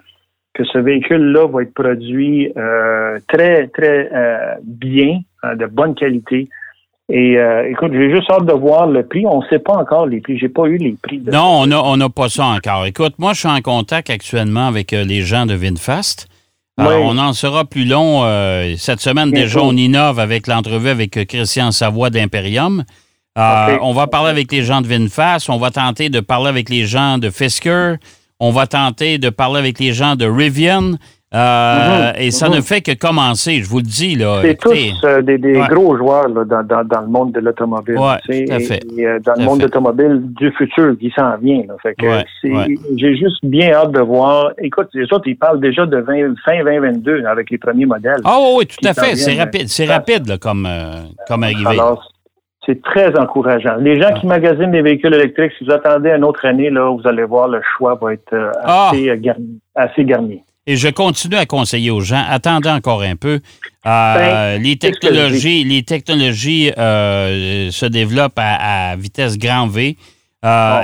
que 0.55 0.65
ce 0.65 0.79
véhicule-là 0.79 1.49
va 1.49 1.63
être 1.63 1.75
produit 1.75 2.53
euh, 2.57 3.19
très, 3.29 3.67
très 3.69 4.09
euh, 4.13 4.55
bien, 4.63 5.21
euh, 5.45 5.57
de 5.57 5.67
bonne 5.67 5.95
qualité. 5.95 6.49
Et 7.11 7.37
écoute, 7.69 7.93
j'ai 7.93 8.11
juste 8.11 8.31
hâte 8.31 8.47
de 8.47 8.53
voir 8.55 8.87
le 8.87 9.07
prix. 9.07 9.27
On 9.27 9.43
ne 9.43 9.47
sait 9.49 9.59
pas 9.59 9.75
encore 9.75 10.07
les 10.07 10.23
prix. 10.23 10.39
J'ai 10.39 10.49
pas 10.49 10.65
eu 10.65 10.79
les 10.79 10.97
prix. 11.03 11.21
non, 11.31 11.67
on 11.69 11.97
n'a 11.99 12.09
pas 12.09 12.31
ça 12.31 12.47
encore. 12.47 12.87
Écoute, 12.87 13.17
moi, 13.19 13.35
je 13.35 13.41
suis 13.41 13.49
en 13.49 13.61
contact 13.61 14.09
actuellement 14.09 14.69
avec 14.69 14.93
les 14.93 15.21
gens 15.21 15.45
de 15.45 15.53
VinFast. 15.53 16.29
On 16.79 17.19
en 17.19 17.35
sera 17.35 17.67
plus 17.67 17.85
long. 17.85 18.23
cette 18.79 19.01
semaine, 19.01 19.33
déjà, 19.33 19.61
on 19.61 19.77
innove 19.77 20.19
avec 20.19 20.47
l'entrevue 20.47 20.89
avec 20.89 21.11
Christian 21.29 21.73
Savoie 21.73 22.09
d'Imperium. 22.09 22.85
On 23.37 23.93
va 23.93 24.07
parler 24.07 24.31
avec 24.31 24.51
les 24.51 24.63
gens 24.63 24.81
de 24.81 24.87
VinFast. 24.87 25.51
On 25.51 25.59
va 25.59 25.71
tenter 25.71 26.09
de 26.09 26.21
parler 26.21 26.49
avec 26.49 26.71
les 26.71 26.87
gens 26.87 27.19
de 27.19 27.29
Fisker. 27.29 27.97
On 28.41 28.51
va 28.51 28.67
tenter 28.67 29.19
de 29.19 29.31
parler 29.31 29.59
avec 29.59 29.79
les 29.79 29.93
gens 29.93 30.17
de 30.17 30.27
Rivian. 30.27 30.93
Euh, 31.35 32.13
mhm. 32.13 32.23
et 32.23 32.31
ça 32.31 32.49
ne 32.49 32.57
mhm. 32.57 32.63
fait 32.63 32.81
que 32.81 32.93
commencer, 32.93 33.61
je 33.61 33.69
vous 33.69 33.79
le 33.79 33.83
dis. 33.83 34.15
là. 34.15 34.39
C'est 34.43 34.55
tous 34.55 35.05
euh, 35.05 35.21
des, 35.21 35.39
gros 35.69 35.97
joueurs 35.97 36.29
dans, 36.29 37.01
le 37.01 37.07
monde 37.09 37.33
de 37.33 37.41
l'automobile. 37.41 37.97
Tout 37.97 38.03
à 38.03 38.61
fait. 38.61 38.81
Euh, 38.99 39.19
dans 39.19 39.35
le 39.37 39.45
monde 39.45 39.65
automobile 39.65 40.23
du 40.39 40.53
futur 40.53 40.97
qui 40.97 41.13
s'en 41.17 41.37
vient. 41.39 41.63
Fait 41.83 41.97
que 41.97 42.23
J'ai 42.97 43.17
juste 43.17 43.45
bien 43.45 43.73
hâte 43.73 43.91
de 43.93 44.01
voir. 44.01 44.53
Écoute, 44.59 44.89
les 44.95 45.13
autres, 45.13 45.27
ils 45.27 45.37
parlent 45.37 45.61
déjà 45.61 45.87
de 45.87 46.05
fin 46.45 46.63
2022 46.63 47.25
avec 47.25 47.51
les 47.51 47.59
premiers 47.59 47.87
modèles. 47.87 48.21
Ah 48.25 48.39
oui, 48.57 48.67
tout 48.67 48.87
à 48.87 48.95
fait. 48.95 49.17
C'est 49.17 49.35
rapide, 49.35 49.69
c'est 49.69 49.87
rapide 49.87 50.39
comme, 50.39 50.69
comme 51.27 51.43
arrivée. 51.43 51.81
C'est 52.67 52.83
très 52.83 53.17
encourageant. 53.19 53.77
Les 53.77 54.01
gens 54.01 54.13
qui 54.15 54.27
magasinent 54.27 54.71
des 54.71 54.83
véhicules 54.83 55.13
électriques, 55.13 55.53
si 55.59 55.65
vous 55.65 55.73
attendez 55.73 56.11
une 56.11 56.25
autre 56.25 56.45
année, 56.47 56.71
là, 56.71 56.91
vous 56.91 57.07
allez 57.07 57.25
voir, 57.25 57.49
le 57.49 57.61
choix 57.77 57.99
va 58.01 58.15
être 58.15 58.33
euh, 58.33 58.53
ah! 58.65 58.91
assez, 58.91 59.11
euh, 59.11 59.17
garni, 59.19 59.61
assez 59.75 60.05
garni. 60.05 60.43
Et 60.67 60.77
je 60.77 60.89
continue 60.89 61.37
à 61.37 61.45
conseiller 61.45 61.91
aux 61.91 62.01
gens, 62.01 62.23
attendez 62.27 62.71
encore 62.71 63.03
un 63.03 63.17
peu. 63.17 63.39
Euh, 63.87 64.15
ben, 64.15 64.63
les 64.63 64.77
technologies, 64.77 65.63
les 65.63 65.83
technologies 65.83 66.71
se 66.75 67.87
développent 67.87 68.39
à, 68.39 68.97
vitesse 68.97 69.37
grand 69.37 69.67
V. 69.67 69.99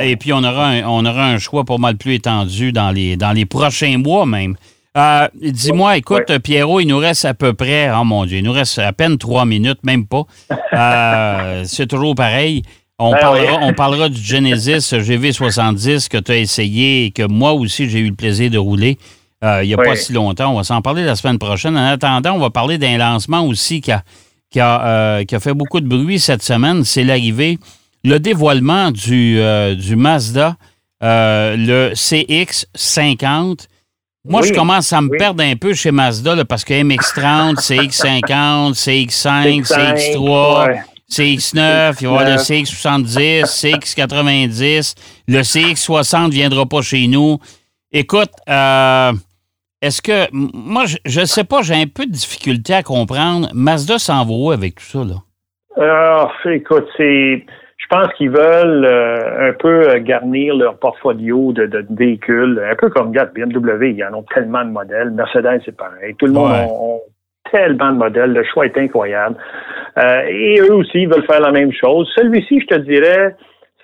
Et 0.03 0.17
puis, 0.17 0.35
on 0.35 0.45
aura, 0.45 0.67
un, 0.69 0.83
on 0.85 1.05
aura 1.07 1.29
un 1.29 1.39
choix 1.39 1.65
pour 1.65 1.81
mal 1.81 1.97
plus 1.97 2.15
étendu 2.15 2.73
dans 2.73 2.91
les, 2.91 3.17
dans 3.17 3.33
les 3.33 3.47
prochains 3.47 3.97
mois 3.97 4.27
même. 4.27 4.57
Euh, 4.99 5.29
dis-moi, 5.35 5.99
écoute, 5.99 6.37
Pierrot, 6.39 6.81
il 6.81 6.87
nous 6.89 6.99
reste 6.99 7.25
à 7.25 7.35
peu 7.35 7.53
près, 7.55 7.91
oh 7.93 8.03
mon 8.03 8.25
Dieu, 8.25 8.39
il 8.39 8.45
nous 8.45 8.53
reste 8.53 8.81
à 8.81 8.93
peine 8.93 9.19
trois 9.19 9.45
minutes, 9.45 9.81
même 9.85 10.07
pas. 10.07 10.25
Euh, 10.73 11.65
c'est 11.67 11.89
toujours 11.89 12.15
pareil. 12.15 12.63
On, 13.01 13.11
ben 13.11 13.19
parlera, 13.19 13.59
on 13.63 13.75
parlera 13.75 14.09
du 14.09 14.21
Genesis 14.21 14.79
GV70 14.93 16.09
que 16.09 16.17
tu 16.17 16.31
as 16.31 16.37
essayé 16.37 17.07
et 17.07 17.11
que 17.11 17.25
moi 17.27 17.53
aussi 17.55 17.91
j'ai 17.91 17.99
eu 17.99 18.09
le 18.09 18.15
plaisir 18.15 18.51
de 18.51 18.57
rouler 18.57 18.97
euh, 19.43 19.65
il 19.65 19.67
n'y 19.67 19.75
a 19.75 19.77
pas 19.77 19.97
si 19.97 20.13
longtemps. 20.13 20.53
On 20.53 20.57
va 20.57 20.63
s'en 20.63 20.81
parler 20.81 21.05
la 21.05 21.17
semaine 21.17 21.41
prochaine. 21.41 21.77
En 21.77 21.87
attendant, 21.87 22.35
on 22.35 22.39
va 22.39 22.51
parler 22.51 22.79
d'un 22.79 22.99
lancement 22.99 23.45
aussi 23.45 23.81
qui 23.81 23.91
a, 23.91 24.05
qui 24.49 24.61
a, 24.61 25.25
qui 25.25 25.35
a 25.35 25.41
fait 25.41 25.55
beaucoup 25.55 25.81
de 25.81 25.89
bruit 25.89 26.21
cette 26.21 26.45
semaine. 26.45 26.85
C'est 26.85 27.05
l'arrivée, 27.05 27.59
le 28.05 28.21
dévoilement 28.21 28.93
du, 28.93 29.41
du 29.77 29.97
Mazda, 29.97 30.57
le 31.03 31.93
CX50 31.95 33.67
moi, 34.29 34.43
je 34.43 34.53
commence 34.53 34.93
à 34.93 35.01
me 35.01 35.17
perdre 35.17 35.43
un 35.43 35.57
peu 35.57 35.73
chez 35.73 35.91
Mazda 35.91 36.45
parce 36.45 36.65
que 36.65 36.75
MX-30, 36.75 37.57
CX-50, 37.57 38.75
CX-5, 38.75 39.67
CX-3, 39.67 40.83
CX-9, 41.11 41.97
il 42.01 42.07
va 42.07 42.13
y 42.13 42.17
avoir 42.17 42.25
le 42.25 42.37
CX-70, 42.37 43.45
CX-90, 43.45 44.95
le 45.27 45.39
CX-60 45.39 46.27
ne 46.27 46.31
viendra 46.31 46.67
pas 46.67 46.83
chez 46.83 47.07
nous. 47.07 47.39
Écoute, 47.93 48.31
euh, 48.49 49.13
est-ce 49.81 50.03
que. 50.03 50.29
Moi, 50.33 50.85
je 51.05 51.21
ne 51.21 51.25
sais 51.25 51.45
pas, 51.45 51.63
j'ai 51.63 51.75
un 51.75 51.87
peu 51.87 52.05
de 52.05 52.13
difficulté 52.13 52.75
à 52.75 52.83
comprendre. 52.83 53.49
Mazda 53.55 53.99
s'en 53.99 54.25
va 54.25 54.33
où 54.33 54.51
avec 54.51 54.75
tout 54.75 54.85
ça, 54.85 55.05
là? 55.05 55.17
Euh, 55.79 56.51
écoute, 56.51 56.87
c'est. 56.97 57.45
Je 57.91 57.97
pense 57.97 58.13
qu'ils 58.15 58.31
veulent 58.31 58.85
euh, 58.85 59.51
un 59.51 59.53
peu 59.55 59.99
garnir 59.99 60.55
leur 60.55 60.79
portfolio 60.79 61.53
de, 61.53 61.67
de, 61.67 61.85
véhicules, 61.91 62.63
un 62.71 62.77
peu 62.77 62.89
comme 62.89 63.09
regarde, 63.09 63.33
BMW, 63.35 63.95
ils 63.97 64.05
en 64.05 64.19
ont 64.19 64.25
tellement 64.33 64.65
de 64.65 64.71
modèles. 64.71 65.11
Mercedes, 65.11 65.61
c'est 65.65 65.77
pareil. 65.77 66.15
Tout 66.17 66.27
le 66.27 66.33
monde 66.33 66.53
a, 66.53 66.69
tellement 67.51 67.91
de 67.91 67.97
modèles. 67.97 68.33
Le 68.33 68.45
choix 68.45 68.67
est 68.67 68.79
incroyable. 68.79 69.37
Euh, 69.99 70.23
et 70.29 70.61
eux 70.61 70.75
aussi, 70.75 71.03
ils 71.03 71.09
veulent 71.09 71.27
faire 71.27 71.41
la 71.41 71.51
même 71.51 71.73
chose. 71.73 72.09
Celui-ci, 72.15 72.61
je 72.61 72.67
te 72.67 72.77
dirais, 72.77 73.35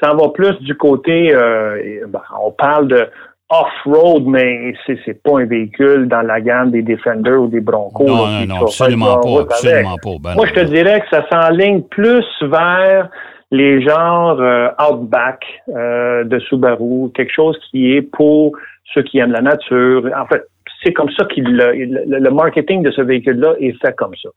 ça 0.01 0.15
va 0.15 0.29
plus 0.29 0.57
du 0.61 0.77
côté. 0.77 1.35
Euh, 1.35 2.07
ben, 2.07 2.23
on 2.41 2.53
parle 2.53 2.87
de 2.87 3.09
off-road, 3.51 4.25
mais 4.27 4.75
c'est, 4.87 5.01
c'est 5.05 5.21
pas 5.21 5.41
un 5.41 5.47
véhicule 5.47 6.07
dans 6.07 6.23
la 6.23 6.41
gamme 6.41 6.71
des 6.71 6.83
Defender 6.83 7.33
ou 7.33 7.49
des 7.49 7.61
Broncos. 7.61 8.07
Non, 8.07 8.27
non, 8.29 8.47
non, 8.47 8.63
absolument 8.63 9.19
pas. 9.19 9.41
Absolument 9.41 9.97
pas. 10.01 10.11
Ben 10.21 10.35
Moi, 10.37 10.47
je 10.47 10.53
te 10.53 10.61
dirais 10.61 11.01
que 11.01 11.09
ça 11.11 11.27
s'enligne 11.29 11.83
plus 11.83 12.25
vers 12.43 13.09
les 13.51 13.83
genres 13.83 14.41
euh, 14.41 14.69
Outback 14.81 15.45
euh, 15.69 16.25
de 16.25 16.39
Subaru, 16.41 17.11
quelque 17.15 17.33
chose 17.33 17.59
qui 17.71 17.93
est 17.93 18.03
pour 18.03 18.57
ceux 18.93 19.03
qui 19.03 19.19
aiment 19.19 19.33
la 19.33 19.43
nature. 19.43 20.09
En 20.17 20.27
fait, 20.27 20.47
c'est 20.83 20.93
comme 20.93 21.11
ça 21.11 21.25
qu'il 21.27 21.45
le, 21.45 22.19
le 22.19 22.31
marketing 22.31 22.83
de 22.83 22.91
ce 22.91 23.03
véhicule-là 23.03 23.55
est 23.61 23.73
fait 23.81 23.95
comme 23.97 24.15
ça. 24.21 24.29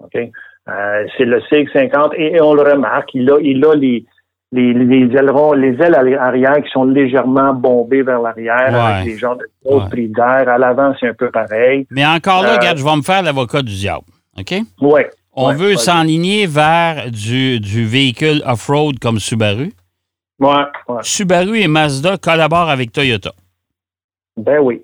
OK? 0.00 0.16
Euh, 0.16 1.06
c'est 1.16 1.24
le 1.24 1.40
CX-50 1.40 2.14
et, 2.16 2.36
et, 2.36 2.40
on 2.40 2.54
le 2.54 2.62
remarque, 2.62 3.14
il 3.14 3.30
a, 3.30 3.38
il 3.40 3.64
a 3.64 3.74
les, 3.74 4.04
les, 4.52 4.74
les 4.74 5.16
ailerons, 5.16 5.52
les 5.52 5.74
ailes 5.80 5.94
arrière 5.94 6.62
qui 6.62 6.70
sont 6.70 6.84
légèrement 6.84 7.54
bombées 7.54 8.02
vers 8.02 8.20
l'arrière 8.20 8.74
avec 8.74 9.06
des 9.06 9.16
genres 9.16 9.36
de 9.36 9.46
grosses 9.64 9.90
ouais. 9.92 10.08
d'air. 10.08 10.48
À 10.48 10.58
l'avant, 10.58 10.94
c'est 11.00 11.08
un 11.08 11.14
peu 11.14 11.30
pareil. 11.30 11.86
Mais 11.90 12.04
encore 12.04 12.42
là, 12.42 12.50
euh, 12.50 12.56
regarde, 12.56 12.78
je 12.78 12.84
vais 12.84 12.96
me 12.96 13.02
faire 13.02 13.22
l'avocat 13.22 13.62
du 13.62 13.74
diable. 13.74 14.04
OK? 14.38 14.54
Oui. 14.80 15.00
On 15.40 15.50
ouais, 15.50 15.54
veut 15.54 15.76
s'enligner 15.76 16.46
vers 16.46 17.12
du, 17.12 17.60
du 17.60 17.86
véhicule 17.86 18.42
off-road 18.44 18.98
comme 18.98 19.20
Subaru. 19.20 19.72
Ouais, 20.40 20.64
ouais. 20.88 21.02
Subaru 21.02 21.60
et 21.60 21.68
Mazda 21.68 22.18
collaborent 22.18 22.70
avec 22.70 22.90
Toyota. 22.90 23.32
Ben 24.36 24.58
oui. 24.58 24.82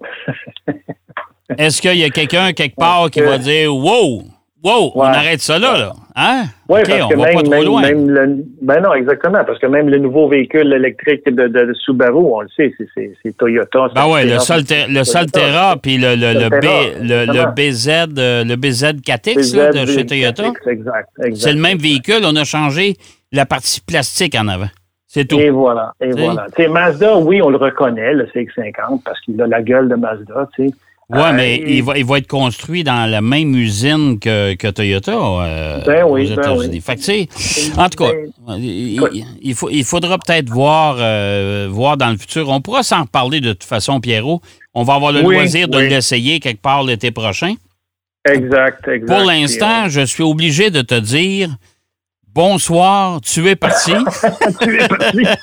Est-ce 1.58 1.82
qu'il 1.82 1.96
y 1.96 2.04
a 2.04 2.10
quelqu'un 2.10 2.52
quelque 2.52 2.76
part 2.76 3.10
qui 3.10 3.20
va 3.20 3.36
dire 3.38 3.74
Wow, 3.74 4.22
wow, 4.64 4.92
on 4.94 5.02
arrête 5.02 5.40
ça 5.40 5.58
là, 5.58 5.76
là? 5.78 5.92
Hein? 6.16 6.44
Oui, 6.68 6.80
OK, 6.80 6.88
parce 6.88 7.02
on 7.02 7.08
que 7.08 7.14
va 7.16 7.24
même, 7.24 7.34
pas 7.34 7.42
trop 7.42 7.50
même, 7.50 7.64
loin. 7.64 7.82
même 7.82 8.08
le, 8.10 8.44
ben 8.62 8.80
non, 8.80 8.94
exactement, 8.94 9.44
parce 9.44 9.58
que 9.58 9.66
même 9.66 9.88
le 9.88 9.98
nouveau 9.98 10.28
véhicule 10.28 10.72
électrique 10.72 11.24
de, 11.26 11.48
de, 11.48 11.66
de 11.66 11.74
Subaru, 11.74 12.14
on 12.18 12.40
le 12.40 12.48
sait, 12.56 12.72
c'est- 12.94 13.36
Toyota. 13.36 13.88
Ben 13.94 14.06
oui, 14.08 14.24
le, 14.24 14.38
Sol 14.38 14.60
Solte- 14.60 14.88
le 14.88 15.04
Solterra 15.04 15.76
puis 15.82 15.98
le, 15.98 16.14
le, 16.14 16.32
le, 16.34 16.48
B, 16.48 16.64
le. 17.02 17.54
BZ, 17.54 17.88
euh, 18.18 18.44
le 18.44 18.54
BZ4X 18.56 19.56
là, 19.56 19.72
de 19.72 19.86
chez 19.86 20.06
Toyota. 20.06 20.44
Exact, 20.66 21.08
exact. 21.22 21.34
C'est 21.36 21.52
le 21.52 21.60
même 21.60 21.78
véhicule, 21.78 22.20
on 22.24 22.36
a 22.36 22.44
changé 22.44 22.94
la 23.32 23.46
partie 23.46 23.80
plastique 23.80 24.34
en 24.36 24.46
avant. 24.48 24.68
C'est 25.06 25.26
tout. 25.26 25.38
Et 25.38 25.50
voilà, 25.50 25.92
et 26.00 26.10
T'sais. 26.10 26.24
voilà. 26.24 26.46
Tu 26.56 26.62
sais, 26.62 26.68
Mazda, 26.68 27.18
oui, 27.18 27.40
on 27.42 27.48
le 27.48 27.56
reconnaît, 27.56 28.14
le 28.14 28.26
CX-50, 28.26 29.02
parce 29.04 29.20
qu'il 29.20 29.40
a 29.40 29.46
la 29.46 29.62
gueule 29.62 29.88
de 29.88 29.94
Mazda, 29.94 30.48
tu 30.56 30.68
sais. 30.68 30.74
Oui, 31.10 31.18
Euh, 31.20 31.32
mais 31.34 31.56
et- 31.56 31.76
il, 31.76 31.82
va, 31.82 31.98
il 31.98 32.04
va 32.04 32.16
être 32.18 32.26
construit 32.26 32.82
dans 32.82 33.08
la 33.10 33.20
même 33.20 33.54
usine 33.54 34.18
que, 34.18 34.54
que 34.54 34.68
Toyota 34.68 35.12
euh, 35.12 35.84
Ben 35.84 36.04
oui, 36.08 36.22
aux 36.32 36.34
ben 36.36 36.42
États-Unis. 36.42 36.82
oui. 36.88 37.72
En 37.76 37.88
tout 37.90 38.04
cas, 38.04 38.10
Ben, 38.46 38.56
il, 38.58 39.54
faut, 39.54 39.68
il 39.70 39.84
faudra 39.84 40.18
peut-être 40.18 40.48
voir, 40.48 40.96
euh, 40.98 41.68
voir 41.70 41.98
dans 41.98 42.08
le 42.10 42.16
futur. 42.16 42.48
On 42.48 42.60
pourra 42.62 42.82
s'en 42.82 43.02
reparler 43.02 43.40
de 43.40 43.52
toute 43.52 43.64
façon, 43.64 44.00
Pierrot. 44.00 44.40
On 44.72 44.82
va 44.82 44.94
avoir 44.94 45.12
le 45.12 45.22
Oui, 45.22 45.34
loisir 45.34 45.68
de 45.68 45.78
l'essayer 45.78 46.40
quelque 46.40 46.62
part 46.62 46.82
l'été 46.82 47.10
prochain. 47.10 47.54
Exact, 48.26 48.88
exact. 48.88 49.06
Pour 49.06 49.24
l'instant, 49.26 49.88
je 49.90 50.00
suis 50.06 50.22
obligé 50.22 50.70
de 50.70 50.80
te 50.80 50.98
dire 50.98 51.50
bonsoir, 52.34 53.20
tu 53.20 53.46
es 53.48 53.56
parti? 53.56 53.92
tu 54.60 54.80
es 54.82 54.88
parti. 54.88 55.22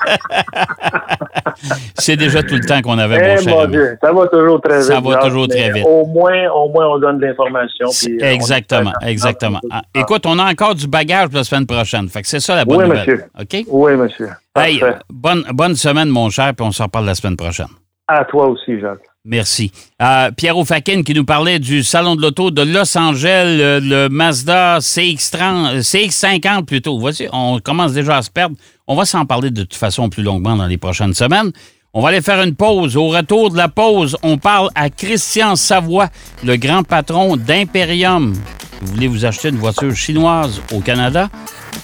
C'est 1.96 2.16
déjà 2.18 2.42
tout 2.44 2.56
le 2.56 2.62
temps 2.66 2.82
qu'on 2.82 2.98
avait, 2.98 3.38
Eh, 3.42 3.50
mon. 3.50 3.66
Dieu, 3.68 3.98
ça 4.02 4.12
va 4.12 4.28
toujours 4.28 4.62
très 4.62 4.78
vite. 4.80 4.88
Ça 4.88 5.00
va 5.00 5.16
toujours 5.18 5.48
très 5.48 5.72
vite. 5.72 5.86
Au 5.86 6.06
moins, 6.06 6.50
au 6.50 6.70
moins, 6.70 6.88
on 6.88 7.00
donne 7.00 7.20
de 7.20 7.26
l'information. 7.28 7.88
euh, 7.88 8.32
Exactement, 8.32 8.94
exactement. 9.06 9.60
Ah, 9.70 9.82
écoute, 9.96 10.26
on 10.26 10.40
a 10.40 10.50
encore 10.52 10.76
du 10.76 10.88
bagage 10.88 11.28
pour 11.30 11.38
la 11.38 11.44
semaine 11.44 11.66
prochaine. 11.68 12.08
Fait 12.10 12.22
que 12.22 12.28
c'est 12.28 12.40
ça 12.40 12.56
la 12.56 12.66
bonne 12.66 12.78
Oui, 12.78 12.84
nouvelle. 12.90 13.00
monsieur. 13.00 13.26
OK? 13.40 13.66
Oui, 13.70 13.96
monsieur. 13.96 14.30
Hey, 14.58 14.82
bonne, 15.10 15.44
bonne 15.54 15.76
semaine, 15.76 16.10
mon 16.10 16.30
cher, 16.30 16.54
puis 16.56 16.66
on 16.66 16.72
se 16.72 16.82
reparle 16.84 17.06
la 17.06 17.16
semaine 17.16 17.38
prochaine. 17.38 17.68
À 18.08 18.26
toi 18.26 18.48
aussi, 18.48 18.80
Jacques. 18.80 19.00
Merci. 19.24 19.72
Euh, 20.02 20.32
Pierre 20.32 20.56
Fakin 20.66 21.04
qui 21.04 21.14
nous 21.14 21.26
parlait 21.26 21.60
du 21.60 21.84
Salon 21.84 22.16
de 22.16 22.22
l'Auto 22.24 22.50
de 22.50 22.64
Los 22.64 22.98
Angeles, 22.98 23.56
le, 23.56 23.80
le 23.80 24.10
Mazda 24.10 24.80
CX-30, 24.80 25.76
euh, 25.76 25.82
CX-50 25.82 26.66
plutôt. 26.66 26.98
Voici, 26.98 27.28
on 27.32 27.60
commence 27.60 27.94
déjà 27.94 28.18
à 28.18 28.22
se 28.24 28.32
perdre. 28.32 28.56
On 28.88 28.96
va 28.96 29.06
s'en 29.06 29.26
parler 29.26 29.52
de 29.52 29.62
toute 29.62 29.76
façon 29.76 30.10
plus 30.10 30.24
longuement 30.24 30.56
dans 30.56 30.66
les 30.66 30.80
prochaines 30.80 31.14
semaines. 31.14 31.52
On 31.94 32.02
va 32.02 32.10
aller 32.10 32.22
faire 32.22 32.42
une 32.42 32.56
pause. 32.56 32.98
Au 32.98 33.10
retour 33.10 33.52
de 33.52 33.58
la 33.58 33.68
pause, 33.68 34.18
on 34.24 34.38
parle 34.38 34.70
à 34.74 34.90
Christian 34.90 35.56
Savoie, 35.56 36.10
le 36.44 36.56
grand 36.56 36.82
patron 36.84 37.38
d'Imperium. 37.38 38.34
Vous 38.82 38.94
voulez 38.94 39.08
vous 39.08 39.26
acheter 39.26 39.50
une 39.50 39.58
voiture 39.58 39.96
chinoise 39.96 40.62
au 40.72 40.80
Canada? 40.80 41.30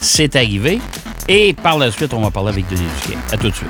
C'est 0.01 0.35
arrivé. 0.35 0.79
Et 1.27 1.53
par 1.53 1.77
la 1.77 1.91
suite, 1.91 2.13
on 2.13 2.21
va 2.21 2.31
parler 2.31 2.49
avec 2.49 2.67
Denis 2.69 2.81
Duquet. 3.03 3.17
À 3.31 3.37
tout 3.37 3.49
de 3.49 3.55
suite. 3.55 3.69